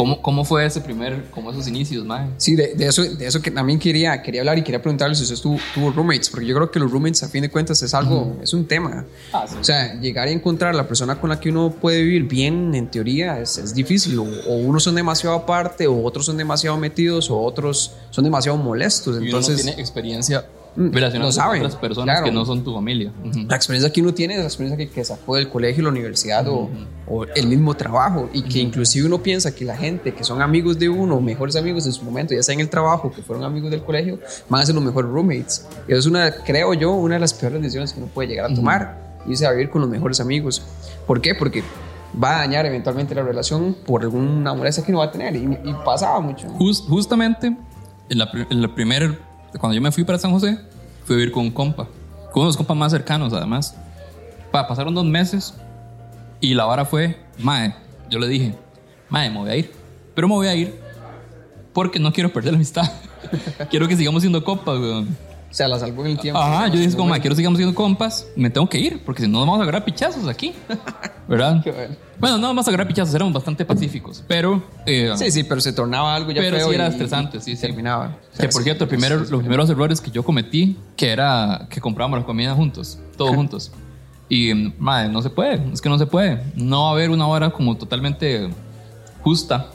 [0.00, 2.28] ¿Cómo, cómo fue ese primer, cómo esos inicios, mae?
[2.38, 5.24] Sí, de, de eso, de eso que también quería, quería hablar y quería preguntarle si
[5.24, 7.92] usted tuvo, tuvo roommates, porque yo creo que los roommates a fin de cuentas es
[7.92, 9.04] algo, es un tema.
[9.32, 9.56] Ah, sí.
[9.60, 12.90] O sea, llegar y encontrar la persona con la que uno puede vivir bien, en
[12.90, 14.18] teoría, es, es difícil.
[14.18, 18.56] O, o unos son demasiado aparte, o otros son demasiado metidos, o otros son demasiado
[18.56, 19.20] molestos.
[19.20, 22.24] Y Entonces, uno tiene experiencia Mm, relacionada lo saben, con otras personas claro.
[22.26, 23.12] que no son tu familia.
[23.24, 23.40] Ujú.
[23.48, 26.46] la experiencia que uno tiene es la experiencia que, que sacó del colegio, la universidad
[26.48, 26.70] o,
[27.08, 30.78] o el mismo trabajo y que inclusive uno piensa que la gente que son amigos
[30.78, 33.70] de uno, mejores amigos en su momento, ya sea en el trabajo, que fueron amigos
[33.70, 35.66] del colegio, van a ser los mejores roommates.
[35.88, 38.50] Y eso es una, creo yo, una de las peores decisiones que uno puede llegar
[38.50, 40.62] a tomar, irse a vivir con los mejores amigos.
[41.06, 41.34] ¿Por qué?
[41.34, 41.64] Porque
[42.22, 45.44] va a dañar eventualmente la relación por alguna molestia que uno va a tener y,
[45.64, 46.46] y pasaba mucho.
[46.58, 47.56] Jus- justamente,
[48.08, 49.16] en la, en la primera,
[49.58, 50.58] cuando yo me fui para San José,
[51.04, 51.84] fui a vivir con un compa,
[52.32, 53.76] con uno de los compas más cercanos además.
[54.50, 55.54] Pa, pasaron dos meses
[56.40, 57.74] y la vara fue, mae,
[58.08, 58.54] yo le dije,
[59.08, 59.72] mae, me voy a ir,
[60.14, 60.74] pero me voy a ir
[61.72, 62.90] porque no quiero perder la amistad.
[63.70, 65.16] quiero que sigamos siendo compas, weón.
[65.50, 66.38] O sea, la salvó en el tiempo.
[66.40, 69.28] Ajá, yo dije, como, quiero que sigamos siendo compas, me tengo que ir porque si
[69.28, 70.52] no nos vamos a agarrar pichazos aquí,
[71.28, 71.60] ¿verdad?
[71.64, 71.96] Qué bueno.
[72.20, 74.62] Bueno, no vamos a agarrar pichazos, éramos bastante pacíficos, pero...
[74.86, 77.52] eh, Sí, sí, pero se tornaba algo ya Pero feo sí era y- estresante, sí,
[77.52, 77.62] y sí.
[77.62, 78.06] terminaba.
[78.06, 81.08] O Que sea, por sí, cierto, primero, es- los primeros errores que yo cometí, que
[81.10, 83.72] era que comprábamos la comida juntos, todos juntos.
[84.28, 86.44] Y, mm, madre, no se puede, es que no se puede.
[86.54, 88.48] No va a haber una hora como totalmente
[89.22, 89.66] justa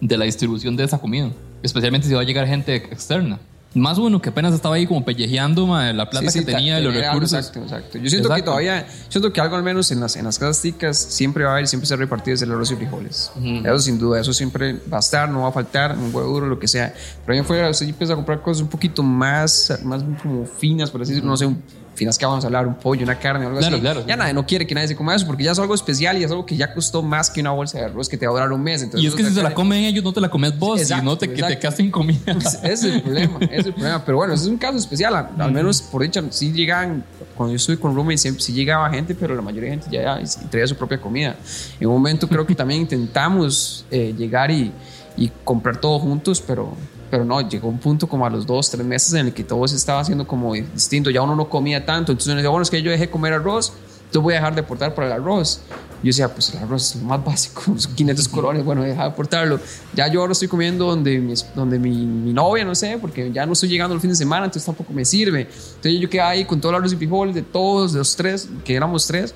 [0.00, 1.30] de la distribución de esa comida.
[1.62, 3.38] Especialmente si va a llegar gente externa.
[3.72, 6.92] Más uno que apenas estaba ahí como pellejeando la plata Sí, que tenía ta- los
[6.92, 7.32] recursos.
[7.38, 7.98] Exacto, exacto.
[7.98, 10.98] Yo siento que todavía, siento que algo al menos en las, en las casas ticas
[10.98, 13.30] siempre va a haber, siempre se repartido es el arroz y frijoles.
[13.64, 16.46] Eso sin duda, eso siempre va a estar, no va a faltar, un huevo duro,
[16.48, 16.92] lo que sea.
[17.24, 21.02] Pero ahí afuera usted empieza a comprar cosas un poquito más, más como finas, por
[21.02, 21.62] así decirlo, no sé, un-
[22.00, 23.82] finas que vamos a hablar, un pollo, una carne, algo Claro, así.
[23.82, 24.04] claro.
[24.06, 26.24] Ya nadie no quiere que nadie se coma eso porque ya es algo especial y
[26.24, 28.34] es algo que ya costó más que una bolsa de arroz que te va a
[28.36, 28.82] durar un mes.
[28.82, 30.80] Entonces, Y es que si se la come comen ellos, no te la comes vos,
[30.80, 32.18] Exacto, y no te, que te quedas sin comida.
[32.62, 34.02] ese es el problema, ese es el problema.
[34.04, 35.14] Pero bueno, ese es un caso especial.
[35.14, 37.04] Al, al menos por dicha, sí llegaban,
[37.36, 40.18] cuando yo estuve con roommates, siempre sí llegaba gente, pero la mayoría de gente ya,
[40.22, 41.36] ya traía su propia comida.
[41.78, 44.72] En un momento creo que también intentamos eh, llegar y,
[45.16, 46.72] y comprar todo juntos, pero,
[47.10, 49.66] pero no, llegó un punto como a los dos, tres meses en el que todo
[49.66, 51.10] se estaba haciendo como distinto.
[51.10, 53.32] Ya uno no comía tanto, entonces uno decía, bueno, es que yo dejé de comer
[53.32, 55.60] arroz, entonces voy a dejar de aportar para el arroz.
[56.02, 59.08] Yo decía, pues el arroz es lo más básico, son 500 colones, bueno, deja de
[59.08, 59.58] aportarlo.
[59.92, 63.44] Ya yo ahora estoy comiendo donde, mi, donde mi, mi novia, no sé, porque ya
[63.44, 65.42] no estoy llegando el fin de semana, entonces tampoco me sirve.
[65.42, 68.48] Entonces yo quedaba ahí con todo el arroz y frijoles de todos, de los tres,
[68.64, 69.34] que éramos tres.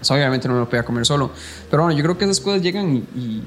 [0.00, 1.30] Eso obviamente no me lo podía comer solo.
[1.70, 3.42] Pero bueno, yo creo que esas cosas llegan y, y,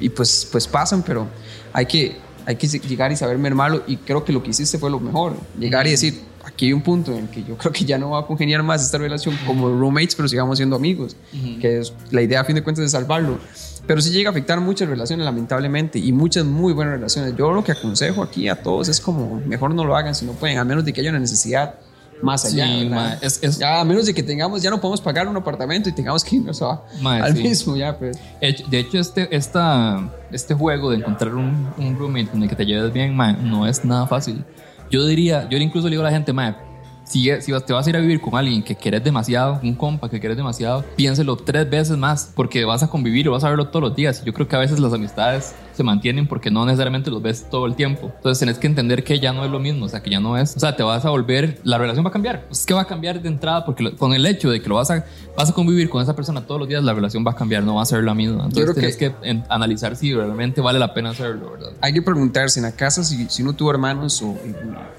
[0.00, 1.26] y pues, pues pasan, pero
[1.72, 3.82] hay que, hay que llegar y saber mermarlo.
[3.86, 5.34] Y creo que lo que hiciste fue lo mejor.
[5.58, 8.10] Llegar y decir, aquí hay un punto en el que yo creo que ya no
[8.10, 11.16] va a congeniar más esta relación como roommates, pero sigamos siendo amigos.
[11.60, 13.38] Que es la idea a fin de cuentas de salvarlo.
[13.86, 17.34] Pero sí llega a afectar muchas relaciones, lamentablemente, y muchas muy buenas relaciones.
[17.36, 20.32] Yo lo que aconsejo aquí a todos es como, mejor no lo hagan si no
[20.32, 21.74] pueden, a menos de que haya una necesidad
[22.22, 22.66] más allá.
[22.66, 25.36] Sí, ma, es- es- Ya, a menos de que tengamos, ya no podemos pagar un
[25.36, 27.42] apartamento y tengamos que irnos a- Ma, al sí.
[27.42, 28.18] mismo, ya, pues.
[28.40, 32.64] De hecho, este, esta, este juego de encontrar un, un roommate con el que te
[32.66, 34.44] lleves bien, mae, no es nada fácil.
[34.90, 36.54] Yo diría, yo incluso le digo a la gente, mae,
[37.04, 40.08] si, si te vas a ir a vivir con alguien que quieres demasiado, un compa
[40.08, 43.68] que quieres demasiado, piénselo tres veces más porque vas a convivir o vas a verlo
[43.68, 44.24] todos los días.
[44.24, 47.66] Yo creo que a veces las amistades se mantienen porque no necesariamente los ves todo
[47.66, 48.12] el tiempo.
[48.16, 50.38] Entonces tenés que entender que ya no es lo mismo, o sea, que ya no
[50.38, 52.46] es, o sea, te vas a volver, la relación va a cambiar.
[52.50, 54.76] Es que va a cambiar de entrada porque lo- con el hecho de que lo
[54.76, 55.04] vas a,
[55.36, 57.74] vas a convivir con esa persona todos los días, la relación va a cambiar, no
[57.74, 58.44] va a ser la misma.
[58.44, 61.72] Entonces tienes que, en- analizar si realmente vale la pena hacerlo, ¿verdad?
[61.80, 64.36] Hay que preguntarse en la casa si, si uno tuvo hermanos o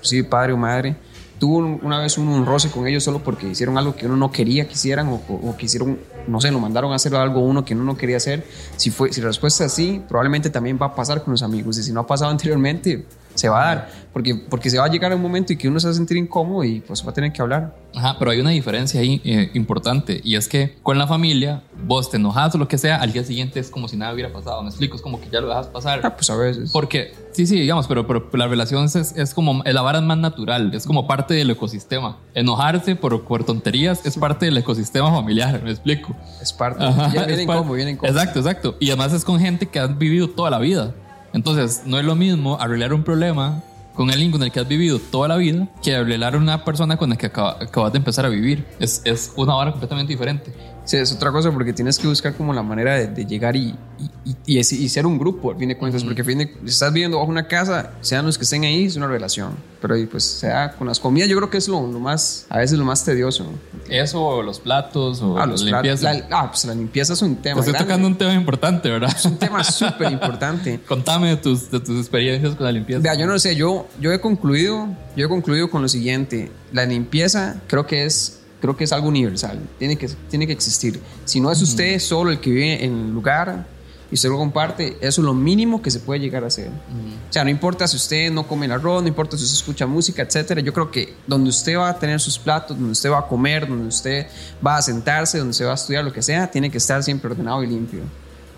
[0.01, 0.95] si padre o madre,
[1.39, 4.15] tuvo un- una vez uno un roce con ellos solo porque hicieron algo que uno
[4.15, 7.13] no quería que hicieran o, o- o que hicieron, no sé, lo mandaron a hacer
[7.15, 8.45] algo uno que uno no quería hacer.
[8.77, 11.77] Si, fue, si la respuesta es sí, probablemente también va a pasar con los amigos.
[11.77, 14.05] Y si no ha pasado anteriormente, se va a dar.
[14.13, 15.93] Porque, porque se va a llegar a un momento en que uno se va a
[15.95, 17.75] sentir incómodo y pues va a tener que hablar.
[17.93, 22.09] Ajá, pero hay una diferencia ahí eh, importante y es que con la familia, vos
[22.09, 24.61] te enojas o lo que sea, al día siguiente es como si nada hubiera pasado.
[24.61, 25.99] Me explico, es como que ya lo dejas pasar.
[26.03, 26.71] Ah, pues a veces.
[26.71, 30.17] Porque, sí, sí, digamos, pero, pero la relación es, es como, la vara es más
[30.17, 32.17] natural, es como parte del ecosistema.
[32.33, 36.15] Enojarse por, por tonterías es parte del ecosistema familiar, me explico.
[36.41, 36.85] es parte.
[36.85, 38.09] Ajá, Ya es vienen par- como, vienen como.
[38.09, 38.77] Exacto, exacto.
[38.79, 40.93] Y además es con gente que has vivido toda la vida.
[41.35, 43.61] Entonces, no es lo mismo arreglar un problema
[43.93, 47.09] con alguien con el que has vivido toda la vida que arreglar una persona con
[47.09, 48.65] la que acaba- acabas de empezar a vivir.
[48.79, 50.53] Es, es una vara completamente diferente.
[50.85, 53.75] Sí, es otra cosa porque tienes que buscar como la manera de, de llegar y,
[54.23, 56.69] y, y- y ser un grupo, al fin de cuentas, porque al fin de, si
[56.69, 59.53] estás viviendo bajo una casa, sean los que estén ahí, es una relación.
[59.81, 62.57] Pero ahí, pues sea con las comidas, yo creo que es lo, lo más, a
[62.59, 63.45] veces lo más tedioso.
[63.89, 66.01] Eso, o los platos, o Ah, los limpieza.
[66.11, 67.55] platos- la- ah, pues la limpieza es un tema.
[67.55, 67.87] Te estoy grande.
[67.87, 69.11] tocando un tema importante, ¿verdad?
[69.15, 70.79] Es un tema súper importante.
[70.87, 73.01] Contame de tus, de tus experiencias con la limpieza.
[73.01, 76.51] Vea, yo no sé, yo, yo he concluido, yo he concluido con lo siguiente.
[76.71, 79.59] La limpieza creo que es, creo que es algo universal.
[79.77, 80.99] Tiene que, tiene que existir.
[81.25, 83.67] Si no es usted solo el que vive en el lugar
[84.11, 86.69] y usted lo comparte, eso es lo mínimo que se puede llegar a hacer.
[86.69, 89.85] O sea, no importa si usted no come el arroz, no importa si usted escucha
[89.85, 90.61] música, etcétera.
[90.61, 93.67] Yo creo que donde usted va a tener sus platos, donde usted va a comer,
[93.67, 94.27] donde usted
[94.65, 97.31] va a sentarse, donde usted va a estudiar, lo que sea, tiene que estar siempre
[97.31, 98.01] ordenado y limpio.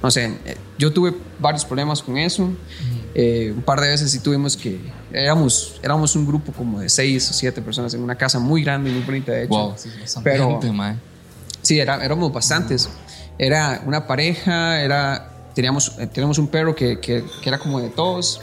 [0.01, 2.49] No sé, eh, yo tuve varios problemas con eso.
[3.15, 4.79] Eh, un par de veces sí tuvimos que.
[5.13, 8.89] Éramos, éramos un grupo como de seis o siete personas en una casa muy grande
[8.89, 9.49] y muy bonita, de hecho.
[9.53, 9.89] Wow, sí,
[10.23, 10.71] Pero- gente.
[11.61, 12.89] Sí, era, éramos bastantes.
[13.37, 17.89] Era una pareja, era, teníamos, eh, teníamos un perro que, que- que era como de
[17.89, 18.39] todos.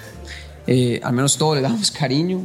[0.67, 2.41] Eh, al menos todos le dábamos cariño.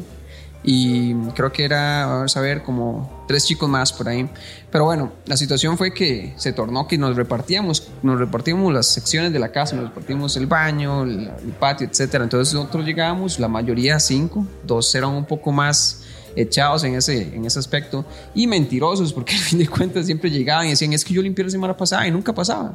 [0.64, 4.30] Y creo que era, vamos a ver, como tres chicos más por ahí.
[4.70, 9.32] Pero bueno, la situación fue que se tornó que nos repartíamos, nos repartíamos las secciones
[9.32, 12.26] de la casa, nos repartimos el baño, el, el patio, etcétera.
[12.26, 16.02] Entonces nosotros llegábamos, la mayoría cinco, dos eran un poco más
[16.36, 20.68] echados en ese, en ese aspecto y mentirosos porque al fin de cuentas siempre llegaban
[20.68, 22.74] y decían es que yo limpié la semana pasada y nunca pasaba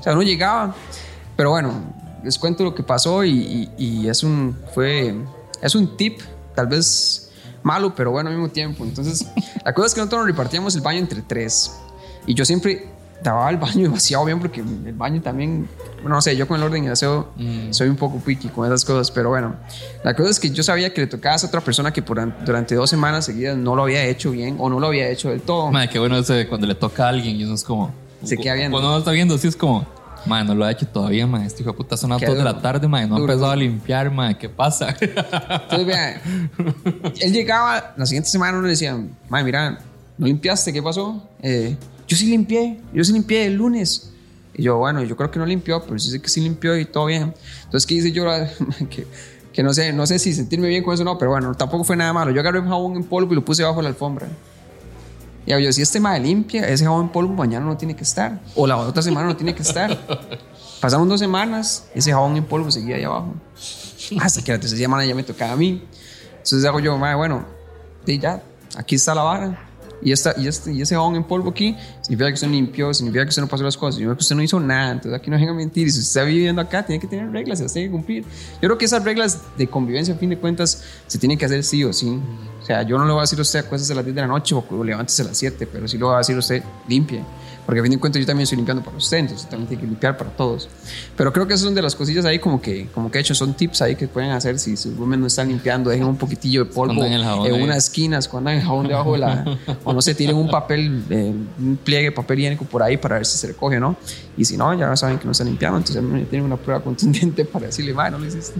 [0.00, 0.74] o sea no llegaba
[1.36, 1.72] pero bueno
[2.24, 3.70] les cuento lo que pasó y, y-
[4.02, 5.14] y es un fue
[5.62, 6.20] es un tip
[6.56, 7.25] tal vez
[7.66, 9.26] malo pero bueno al mismo tiempo entonces
[9.64, 11.72] la cosa es que nosotros nos repartíamos el baño entre tres
[12.26, 12.86] y yo siempre
[13.22, 15.68] daba el baño demasiado bien porque el baño también
[16.02, 17.30] bueno, no sé yo con el orden y el aseo
[17.70, 19.56] soy un poco picky con esas cosas pero bueno
[20.04, 22.36] la cosa es que yo sabía que le tocaba a otra persona que por, an-
[22.44, 25.40] durante dos semanas seguidas no lo había hecho bien o no lo había hecho del
[25.40, 25.72] todo.
[25.72, 27.92] Mae, qué bueno ese cuando le toca a alguien y uno es como.
[28.22, 28.74] Se queda viendo.
[28.76, 29.84] Cuando uno está viendo, sí es como.
[30.26, 31.46] Mae, no lo ha hecho todavía, mae.
[31.46, 33.06] Este hijo de puta son las Qué 2 de la tarde, mae.
[33.06, 34.36] No ha empezado a limpiar, mae.
[34.36, 34.94] ¿Qué pasa?
[35.00, 36.20] Entonces, vean,
[37.20, 39.78] él llegaba, la siguiente semana uno le decía, madre, mira,
[40.18, 40.72] ¿no limpiaste?
[40.72, 41.22] ¿Qué pasó?
[41.42, 41.76] Eh,
[42.08, 44.12] yo sí limpié, yo sí limpié el lunes.
[44.54, 46.86] Y yo, bueno, yo creo que no limpió, pero sí sé que sí limpió y
[46.86, 47.34] todo bien.
[47.64, 48.24] Entonces, ¿qué hice yo?
[48.90, 49.06] que,
[49.52, 51.84] que no sé, no sé si sentirme bien con eso o no, pero bueno, tampoco
[51.84, 52.30] fue nada malo.
[52.30, 54.28] Yo agarré un jabón en polvo y lo puse bajo la alfombra.
[55.46, 58.40] Y yo, si este madre limpia, ese jabón en polvo mañana no tiene que estar.
[58.56, 59.96] O la otra semana no tiene que estar.
[60.80, 63.32] Pasamos dos semanas, ese jabón en polvo seguía ahí abajo.
[64.20, 65.82] Hasta que la tercera semana ya me tocaba a mí.
[66.32, 67.46] Entonces hago yo, madre, bueno,
[68.04, 68.42] y ya,
[68.76, 69.65] aquí está la vara.
[70.02, 73.24] Y, esta, y, este, y ese jabón en polvo aquí significa que usted limpió, significa
[73.24, 74.92] que usted no pasó las cosas, significa que usted no hizo nada.
[74.92, 75.86] Entonces aquí no venga a mentir.
[75.86, 78.24] Y si usted está viviendo acá, tiene que tener reglas, se las tiene que cumplir.
[78.24, 81.64] Yo creo que esas reglas de convivencia, a fin de cuentas, se tienen que hacer
[81.64, 82.20] sí o sí.
[82.62, 84.20] O sea, yo no le voy a decir a usted acuéstese a las 10 de
[84.20, 86.62] la noche o levántese a las 7, pero sí le voy a decir a usted
[86.88, 87.22] limpie.
[87.66, 89.88] Porque a fin de cuentas yo también estoy limpiando para usted, entonces también tiene que
[89.88, 90.68] limpiar para todos.
[91.16, 93.34] Pero creo que esas son de las cosillas ahí como que, como que he hecho,
[93.34, 96.64] son tips ahí que pueden hacer si sus roomies no están limpiando, dejen un poquitillo
[96.64, 99.58] de polvo el jabón en unas esquinas, cuando el jabón debajo de la...
[99.84, 103.16] o no sé, tienen un papel, eh, un pliegue de papel higiénico por ahí para
[103.16, 103.96] ver si se recoge o no.
[104.36, 107.66] Y si no, ya saben que no están limpiando, entonces tienen una prueba contundente para
[107.66, 108.54] decirle, "Ma, no lo hiciste.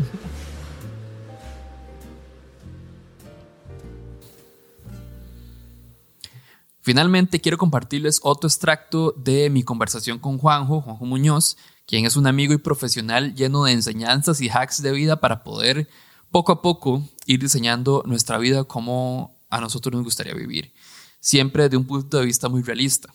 [6.87, 12.29] Finalmente, quiero compartirles otro extracto de mi conversación con Juanjo, Juanjo Muñoz, quien es un
[12.29, 15.89] amigo y profesional lleno de enseñanzas y hacks de vida para poder
[16.31, 20.75] poco a poco ir diseñando nuestra vida como a nosotros nos gustaría vivir,
[21.19, 23.13] siempre desde un punto de vista muy realista.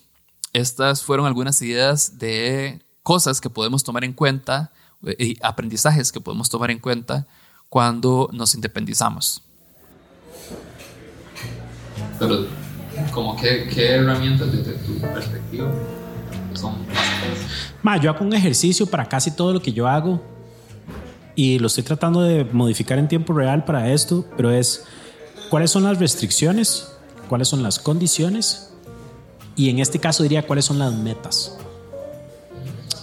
[0.52, 4.70] Estas fueron algunas ideas de cosas que podemos tomar en cuenta
[5.06, 7.26] eh, y aprendizajes que podemos tomar en cuenta
[7.70, 9.42] cuando nos independizamos.
[13.12, 15.70] Como qué, qué herramientas desde tu perspectiva
[16.54, 16.74] son
[17.82, 20.22] Ma, yo hago un ejercicio para casi todo lo que yo hago
[21.34, 24.84] y lo estoy tratando de modificar en tiempo real para esto, pero es
[25.50, 26.88] cuáles son las restricciones,
[27.28, 28.70] cuáles son las condiciones
[29.56, 31.56] y en este caso diría cuáles son las metas.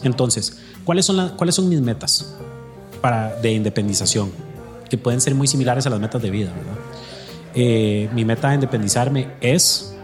[0.03, 2.33] Entonces, ¿cuáles son, las, ¿cuáles son mis metas
[3.01, 4.31] para, de independización?
[4.89, 6.88] Que pueden ser muy similares a las metas de vida, ¿verdad?
[7.53, 9.95] Eh, mi meta de independizarme es,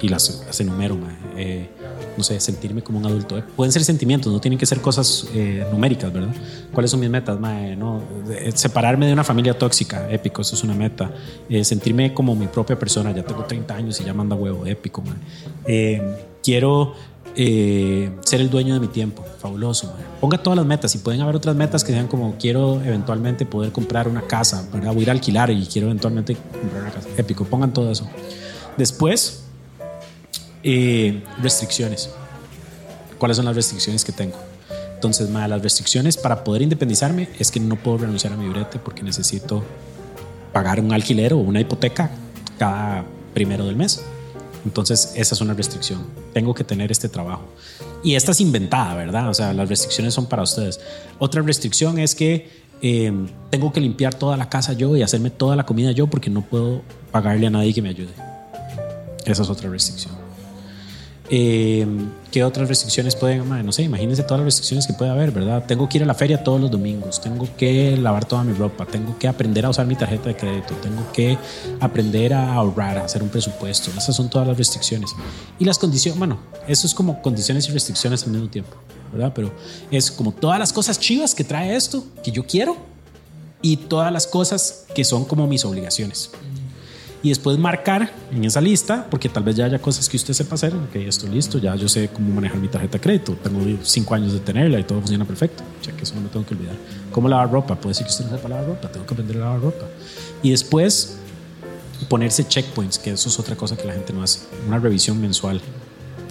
[0.00, 1.68] y las, las enumero, ma, eh,
[2.16, 3.38] no sé, sentirme como un adulto.
[3.38, 3.44] ¿eh?
[3.56, 6.34] Pueden ser sentimientos, no tienen que ser cosas eh, numéricas, ¿verdad?
[6.72, 7.38] ¿Cuáles son mis metas?
[7.38, 11.10] Mae, no, eh, separarme de una familia tóxica, épico, eso es una meta.
[11.48, 15.02] Eh, sentirme como mi propia persona, ya tengo 30 años y ya manda huevo, épico.
[15.02, 16.33] mae.
[16.44, 16.94] Quiero
[17.36, 19.86] eh, ser el dueño de mi tiempo, fabuloso.
[19.86, 20.04] mae.
[20.20, 23.72] Ponga todas las metas y pueden haber otras metas que sean como quiero eventualmente poder
[23.72, 24.92] comprar una casa, ¿verdad?
[24.92, 27.44] Voy a ir a alquilar y quiero eventualmente comprar una casa, épico.
[27.44, 28.08] Pongan todo eso.
[28.76, 29.44] Después,
[30.62, 32.10] eh, restricciones.
[33.18, 34.36] ¿Cuáles son las restricciones que tengo?
[34.94, 38.78] Entonces, ma, las restricciones para poder independizarme es que no puedo renunciar a mi brete
[38.78, 39.64] porque necesito
[40.52, 42.10] pagar un alquiler o una hipoteca
[42.58, 44.04] cada primero del mes.
[44.64, 46.06] Entonces, esa es una restricción.
[46.32, 47.44] Tengo que tener este trabajo.
[48.02, 49.28] Y esta es inventada, ¿verdad?
[49.28, 50.80] O sea, las restricciones son para ustedes.
[51.18, 52.48] Otra restricción es que
[52.82, 53.12] eh,
[53.50, 56.42] tengo que limpiar toda la casa yo y hacerme toda la comida yo porque no
[56.42, 58.12] puedo pagarle a nadie que me ayude.
[59.24, 60.14] Esa es otra restricción.
[61.30, 61.86] Eh,
[62.34, 63.64] ¿Qué otras restricciones pueden haber?
[63.64, 65.66] No sé, imagínense todas las restricciones que puede haber, ¿verdad?
[65.68, 68.86] Tengo que ir a la feria todos los domingos, tengo que lavar toda mi ropa,
[68.86, 71.38] tengo que aprender a usar mi tarjeta de crédito, tengo que
[71.78, 73.92] aprender a ahorrar, a hacer un presupuesto.
[73.96, 75.14] Esas son todas las restricciones.
[75.60, 78.74] Y las condiciones, bueno, eso es como condiciones y restricciones al mismo tiempo,
[79.12, 79.30] ¿verdad?
[79.32, 79.52] Pero
[79.92, 82.76] es como todas las cosas chivas que trae esto, que yo quiero,
[83.62, 86.32] y todas las cosas que son como mis obligaciones
[87.24, 90.56] y después marcar en esa lista, porque tal vez ya haya cosas que usted sepa
[90.56, 94.14] hacer, ok, estoy listo, ya yo sé cómo manejar mi tarjeta de crédito, tengo cinco
[94.14, 96.52] años de tenerla y todo funciona perfecto, o sea que eso no me tengo que
[96.52, 96.74] olvidar.
[97.10, 97.76] ¿Cómo lavar ropa?
[97.76, 99.86] Puede ser que usted no sepa lavar ropa, tengo que aprender a lavar ropa.
[100.42, 101.16] Y después
[102.10, 105.62] ponerse checkpoints, que eso es otra cosa que la gente no hace, una revisión mensual.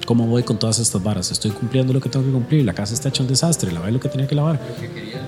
[0.06, 1.32] ¿Cómo voy con todas estas varas?
[1.32, 2.66] ¿Estoy cumpliendo lo que tengo que cumplir?
[2.66, 3.72] ¿La casa está hecha un desastre?
[3.72, 4.60] ¿Lavé lo que tenía que lavar?
[4.70, 5.23] lo que quería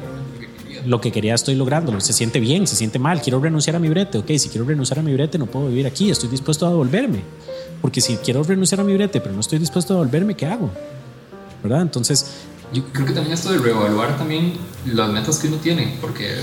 [1.33, 1.99] estoy lográndolo.
[2.01, 3.21] Se siente bien, se siente mal.
[3.21, 4.17] Quiero renunciar a mi brete.
[4.17, 6.09] Ok, si quiero renunciar a mi brete, no puedo vivir aquí.
[6.09, 7.21] Estoy dispuesto a devolverme.
[7.81, 10.71] Porque si quiero renunciar a mi brete, pero no estoy dispuesto a devolverme, ¿qué hago?
[11.63, 11.81] ¿Verdad?
[11.81, 12.25] Entonces,
[12.73, 14.53] Yo creo que también esto de reevaluar también
[14.85, 16.35] las metas que uno tiene, porque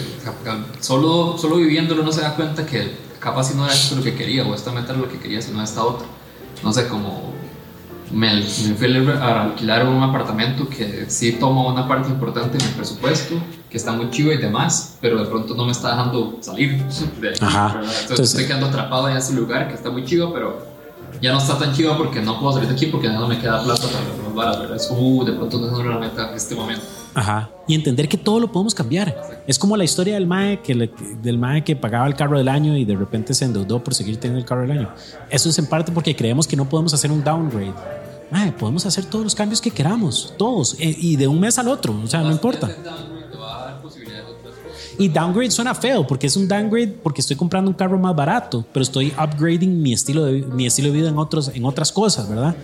[0.81, 4.15] solo, solo viviéndolo no se da cuenta que capaz si no era esto lo que
[4.15, 6.07] quería, o esta meta era lo que quería, sino esta otra.
[6.63, 7.32] No sé, como
[8.13, 12.71] me, me fui a alquilar un apartamento que sí toma una parte importante de mi
[12.73, 13.35] presupuesto,
[13.71, 16.83] que está muy chivo y demás, pero de pronto no me está dejando salir
[17.21, 17.35] de.
[17.41, 17.73] Ajá.
[17.75, 20.67] Entonces, Entonces- estoy quedando atrapado en ese lugar que está muy chivo, pero
[21.21, 23.39] ya no está tan chivo porque no puedo salir de aquí porque ya no me
[23.39, 24.77] queda plata para las varas, ¿verdad?
[24.77, 26.83] Es como, uh, de pronto no es una meta en este momento.
[27.15, 27.51] Ajá.
[27.69, 29.43] Y entender que todo lo podemos cambiar.
[29.47, 30.91] Es como la historia del mae que, le-
[31.23, 34.17] del mae que pagaba el carro del año y de repente se endeudó por seguir
[34.19, 34.89] teniendo el carro del año.
[35.31, 37.73] Eso es en parte porque creemos que no podemos hacer un downgrade.
[38.31, 41.69] Mae, podemos hacer todos los cambios que queramos, todos, eh, y de un mes al
[41.69, 42.67] otro, o sea, no importa.
[44.99, 48.65] Y downgrade suena feo porque es un downgrade porque estoy comprando un carro más barato,
[48.73, 52.29] pero estoy upgrading mi estilo de, mi estilo de vida en, otros, en otras cosas,
[52.29, 52.55] ¿verdad?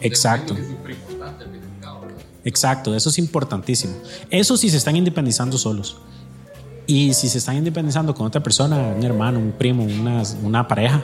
[0.00, 0.54] Exacto.
[2.46, 3.94] Exacto, eso es importantísimo.
[4.30, 5.96] Eso si se están independizando solos.
[6.86, 11.02] Y si se están independizando con otra persona, un hermano, un primo, una, una pareja,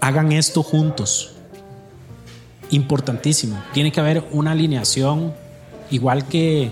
[0.00, 1.32] hagan esto juntos.
[2.70, 3.60] Importantísimo.
[3.74, 5.34] Tiene que haber una alineación,
[5.90, 6.70] igual que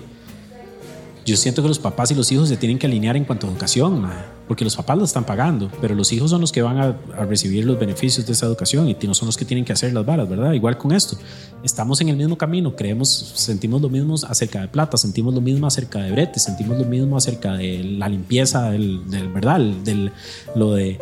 [1.30, 3.50] yo siento que los papás y los hijos se tienen que alinear en cuanto a
[3.50, 6.78] educación, ma, porque los papás lo están pagando, pero los hijos son los que van
[6.78, 9.72] a, a recibir los beneficios de esa educación y no son los que tienen que
[9.72, 10.52] hacer las varas, ¿verdad?
[10.52, 11.16] Igual con esto.
[11.62, 15.66] Estamos en el mismo camino, creemos, sentimos lo mismo acerca de plata, sentimos lo mismo
[15.66, 19.60] acerca de bretes, sentimos lo mismo acerca de la limpieza, del, del ¿verdad?
[19.60, 20.12] Del,
[20.56, 20.98] lo de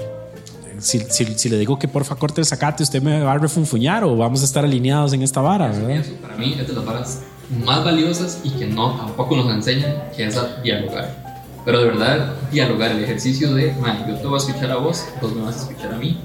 [0.79, 4.05] si, si, si, le digo que porfa corte el zacate, usted me va a refunfuñar
[4.05, 5.91] o vamos a estar alineados en esta vara, ¿verdad?
[5.91, 7.21] Eso para mí es de las varas
[7.65, 11.29] más valiosas y que no tampoco nos enseñan, que es a dialogar.
[11.65, 15.05] Pero de verdad, dialogar, el ejercicio de, man, yo te voy a escuchar a vos,
[15.21, 16.19] vos me vas a escuchar a mí.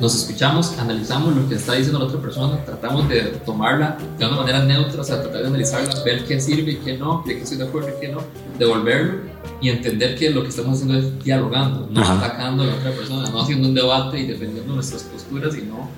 [0.00, 4.36] nos escuchamos, analizamos lo que está diciendo la otra persona, tratamos de tomarla de una
[4.36, 7.42] manera neutra, o sea, tratar de analizarla, ver qué sirve y qué no, de qué
[7.42, 8.20] estoy de acuerdo y qué no,
[8.58, 9.20] devolverlo
[9.60, 12.18] y entender que lo que estamos haciendo es dialogando, no Ajá.
[12.18, 15.88] atacando a la otra persona, no haciendo un debate y defendiendo nuestras posturas, sino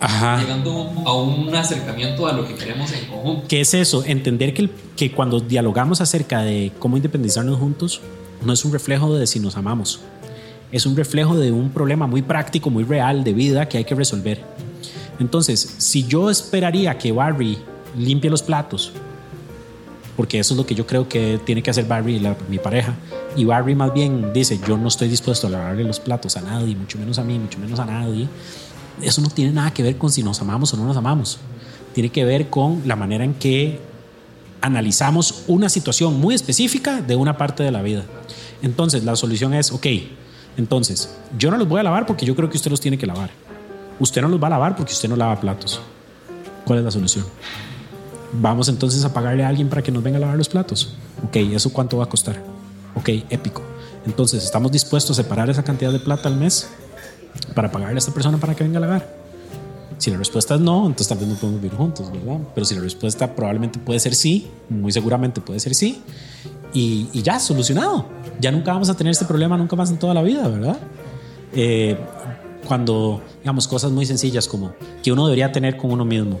[0.00, 0.40] Ajá.
[0.40, 3.48] llegando a un acercamiento a lo que queremos en conjunto.
[3.48, 4.04] ¿Qué es eso?
[4.04, 8.00] Entender que, el- que cuando dialogamos acerca de cómo independizarnos juntos,
[8.44, 10.00] no es un reflejo de si nos amamos.
[10.70, 13.94] Es un reflejo de un problema muy práctico, muy real de vida que hay que
[13.94, 14.40] resolver.
[15.18, 17.58] Entonces, si yo esperaría que Barry
[17.96, 18.92] limpie los platos,
[20.16, 22.94] porque eso es lo que yo creo que tiene que hacer Barry, la- mi pareja,
[23.36, 26.74] y Barry más bien dice, yo no estoy dispuesto a lavarle los platos a nadie,
[26.76, 28.28] mucho menos a mí, mucho menos a nadie,
[29.02, 31.38] eso no tiene nada que ver con si nos amamos o no nos amamos.
[31.94, 33.80] Tiene que ver con la manera en que
[34.60, 38.04] analizamos una situación muy específica de una parte de la vida.
[38.62, 39.86] Entonces, la solución es, ok,
[40.56, 43.06] entonces, yo no los voy a lavar porque yo creo que usted los tiene que
[43.06, 43.30] lavar.
[44.00, 45.80] Usted no los va a lavar porque usted no lava platos.
[46.64, 47.24] ¿Cuál es la solución?
[48.32, 50.94] Vamos entonces a pagarle a alguien para que nos venga a lavar los platos.
[51.26, 52.42] Ok, ¿eso cuánto va a costar?
[52.94, 53.62] Ok, épico.
[54.04, 56.68] Entonces, ¿estamos dispuestos a separar esa cantidad de plata al mes
[57.54, 59.18] para pagarle a esta persona para que venga a lavar?
[59.98, 62.38] Si la respuesta es no, entonces tal vez no podemos vivir juntos, ¿verdad?
[62.54, 66.02] Pero si la respuesta probablemente puede ser sí, muy seguramente puede ser sí,
[66.72, 68.06] y, ya, solucionado.
[68.40, 70.78] Ya nunca vamos a tener este problema, nunca más en toda la vida, ¿verdad?
[71.52, 71.96] Eh,
[72.66, 76.38] cuando, digamos, cosas muy sencillas como que uno debería tener con uno mismo.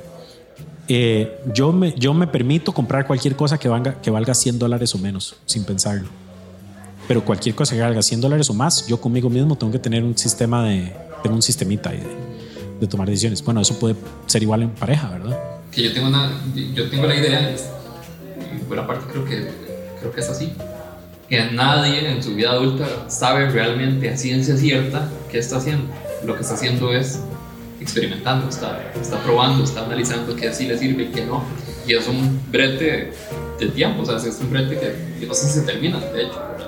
[0.86, 4.94] Eh, yo, me, yo me permito comprar cualquier cosa que, valga, que valga 100 dólares
[4.94, 6.08] o menos, sin pensarlo.
[7.08, 10.04] Pero cualquier cosa que valga 100 dólares o más, yo conmigo mismo tengo que tener
[10.04, 10.92] un sistema de,
[11.22, 12.02] tengo un sistemita de,
[12.78, 13.42] de tomar decisiones.
[13.42, 13.96] Bueno, eso puede
[14.26, 15.58] ser igual en pareja, ¿verdad?
[15.70, 16.30] que yo tengo una
[16.74, 17.54] yo tengo la idea
[18.56, 19.48] y por aparte creo que
[20.00, 20.52] creo que es así
[21.28, 25.84] que nadie en su vida adulta sabe realmente a ciencia cierta qué está haciendo
[26.24, 27.20] lo que está haciendo es
[27.80, 31.44] experimentando está, está probando está analizando qué sí le sirve y qué no
[31.86, 33.12] y es un brete
[33.60, 36.22] de tiempo o sea es un brete que, que no sé si se termina de
[36.22, 36.67] hecho ¿verdad?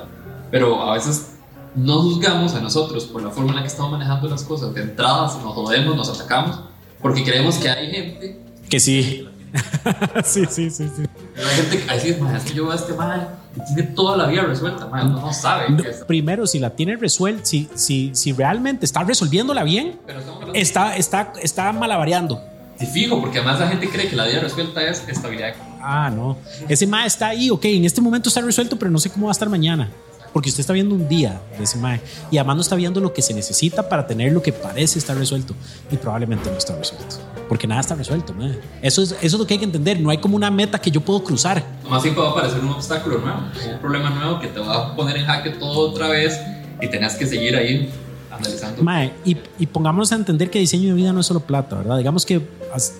[0.51, 1.33] Pero a veces
[1.75, 4.83] no juzgamos a nosotros por la forma en la que estamos manejando las cosas de
[4.83, 6.61] entradas nos jodemos nos atacamos
[7.01, 9.27] porque creemos que hay gente Que sí.
[10.25, 11.03] sí, sí, sí, sí.
[11.35, 13.75] Pero hay gente que así es, "Mae, es que yo veo a este mal y
[13.75, 15.71] tiene toda la vida resuelta, mae, uno no sabe.
[15.71, 20.21] No, primero, si la tiene resuelta, si, si, si realmente está resolviéndola bien, Pero
[20.55, 22.41] está, está, está malabareando.
[22.79, 25.55] de fijo, porque además la gente cree que la vida resuelta es estabilidad.
[25.83, 26.37] Ah, no.
[26.69, 29.33] Ese mae está ahí, ok, en este momento está resuelto, pero no sé cómo va
[29.33, 29.91] a estar mañana.
[30.33, 32.01] Porque usted está viendo un día de ese mae
[32.31, 35.17] y además no está viendo lo que se necesita para tener lo que parece estar
[35.17, 35.55] resuelto
[35.91, 37.17] y probablemente no está resuelto.
[37.49, 38.59] Porque nada está resuelto, mae.
[38.81, 40.01] Eso es, eso es lo que hay que entender.
[40.01, 41.65] No hay como una meta que yo puedo cruzar.
[41.83, 43.41] Nomás siempre va a aparecer un obstáculo nuevo,
[43.73, 46.39] un problema nuevo que te va a poner en jaque todo otra vez
[46.81, 47.91] y tenés que seguir ahí
[48.31, 48.83] analizando.
[48.83, 51.99] Mae, y, y pongámonos a entender que diseño de vida no es solo plata, ¿verdad?
[51.99, 52.41] Digamos que,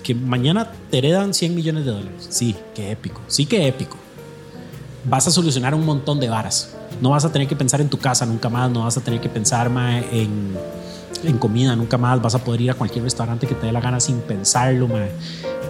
[0.03, 2.27] que mañana te heredan 100 millones de dólares.
[2.29, 3.21] Sí, qué épico.
[3.29, 3.97] Sí, qué épico.
[5.05, 6.75] Vas a solucionar un montón de varas.
[7.01, 8.71] No vas a tener que pensar en tu casa nunca más.
[8.71, 10.55] No vas a tener que pensar mae, en,
[11.25, 12.21] en comida nunca más.
[12.21, 15.11] Vas a poder ir a cualquier restaurante que te dé la gana sin pensarlo, mae.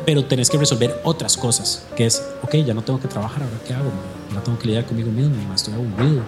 [0.05, 1.85] Pero tenés que resolver otras cosas.
[1.97, 3.43] Que es, ok, ya no tengo que trabajar.
[3.43, 3.85] ¿Ahora qué hago?
[3.85, 4.31] mae?
[4.31, 5.37] Ahora tengo que lidiar conmigo mismo.
[5.47, 6.23] mae, Estoy aburrido.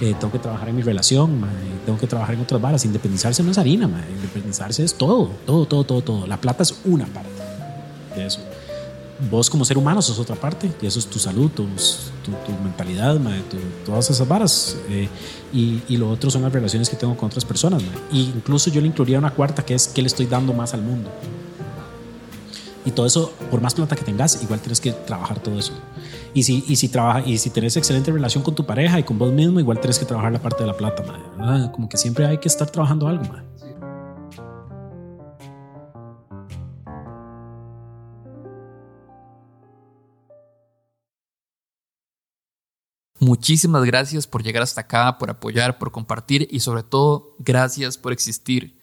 [0.00, 1.40] Eh, tengo que trabajar en mi relación.
[1.86, 2.84] Tengo que trabajar en otras varas.
[2.84, 3.86] Independizarse no es harina.
[3.86, 5.30] mae, Independizarse es todo.
[5.46, 6.26] Todo, todo, todo, todo.
[6.26, 7.30] La plata es una parte
[8.16, 8.40] de eso.
[9.30, 13.18] Vos como ser humano sos otra parte y eso es tu salud, tu, tu mentalidad,
[13.84, 14.76] todas esas varas.
[14.88, 15.08] eh,
[15.52, 17.82] y, y lo otro son las relaciones que tengo con otras personas.
[17.82, 17.92] mae.
[18.12, 20.82] Y incluso yo le incluiría una cuarta que es que le estoy dando más al
[20.82, 21.10] mundo.
[22.84, 25.72] Y todo eso, por más plata que tengas, igual tienes que trabajar todo eso.
[26.32, 29.18] Y si, y si, trabaja, y si tenés excelente relación con tu pareja y con
[29.18, 31.02] vos mismo, igual tienes que trabajar la parte de la plata.
[31.72, 33.24] Como que siempre hay que estar trabajando algo.
[43.28, 48.14] Muchísimas gracias por llegar hasta acá, por apoyar, por compartir y sobre todo gracias por
[48.14, 48.74] existir.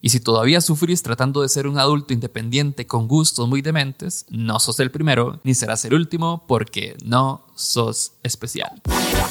[0.00, 4.60] Y si todavía sufrís tratando de ser un adulto independiente con gustos muy dementes, no
[4.60, 8.80] sos el primero ni serás el último porque no sos especial.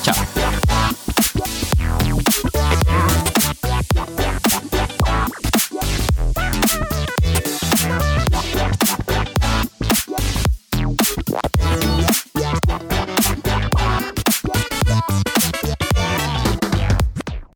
[0.03, 0.15] Chao.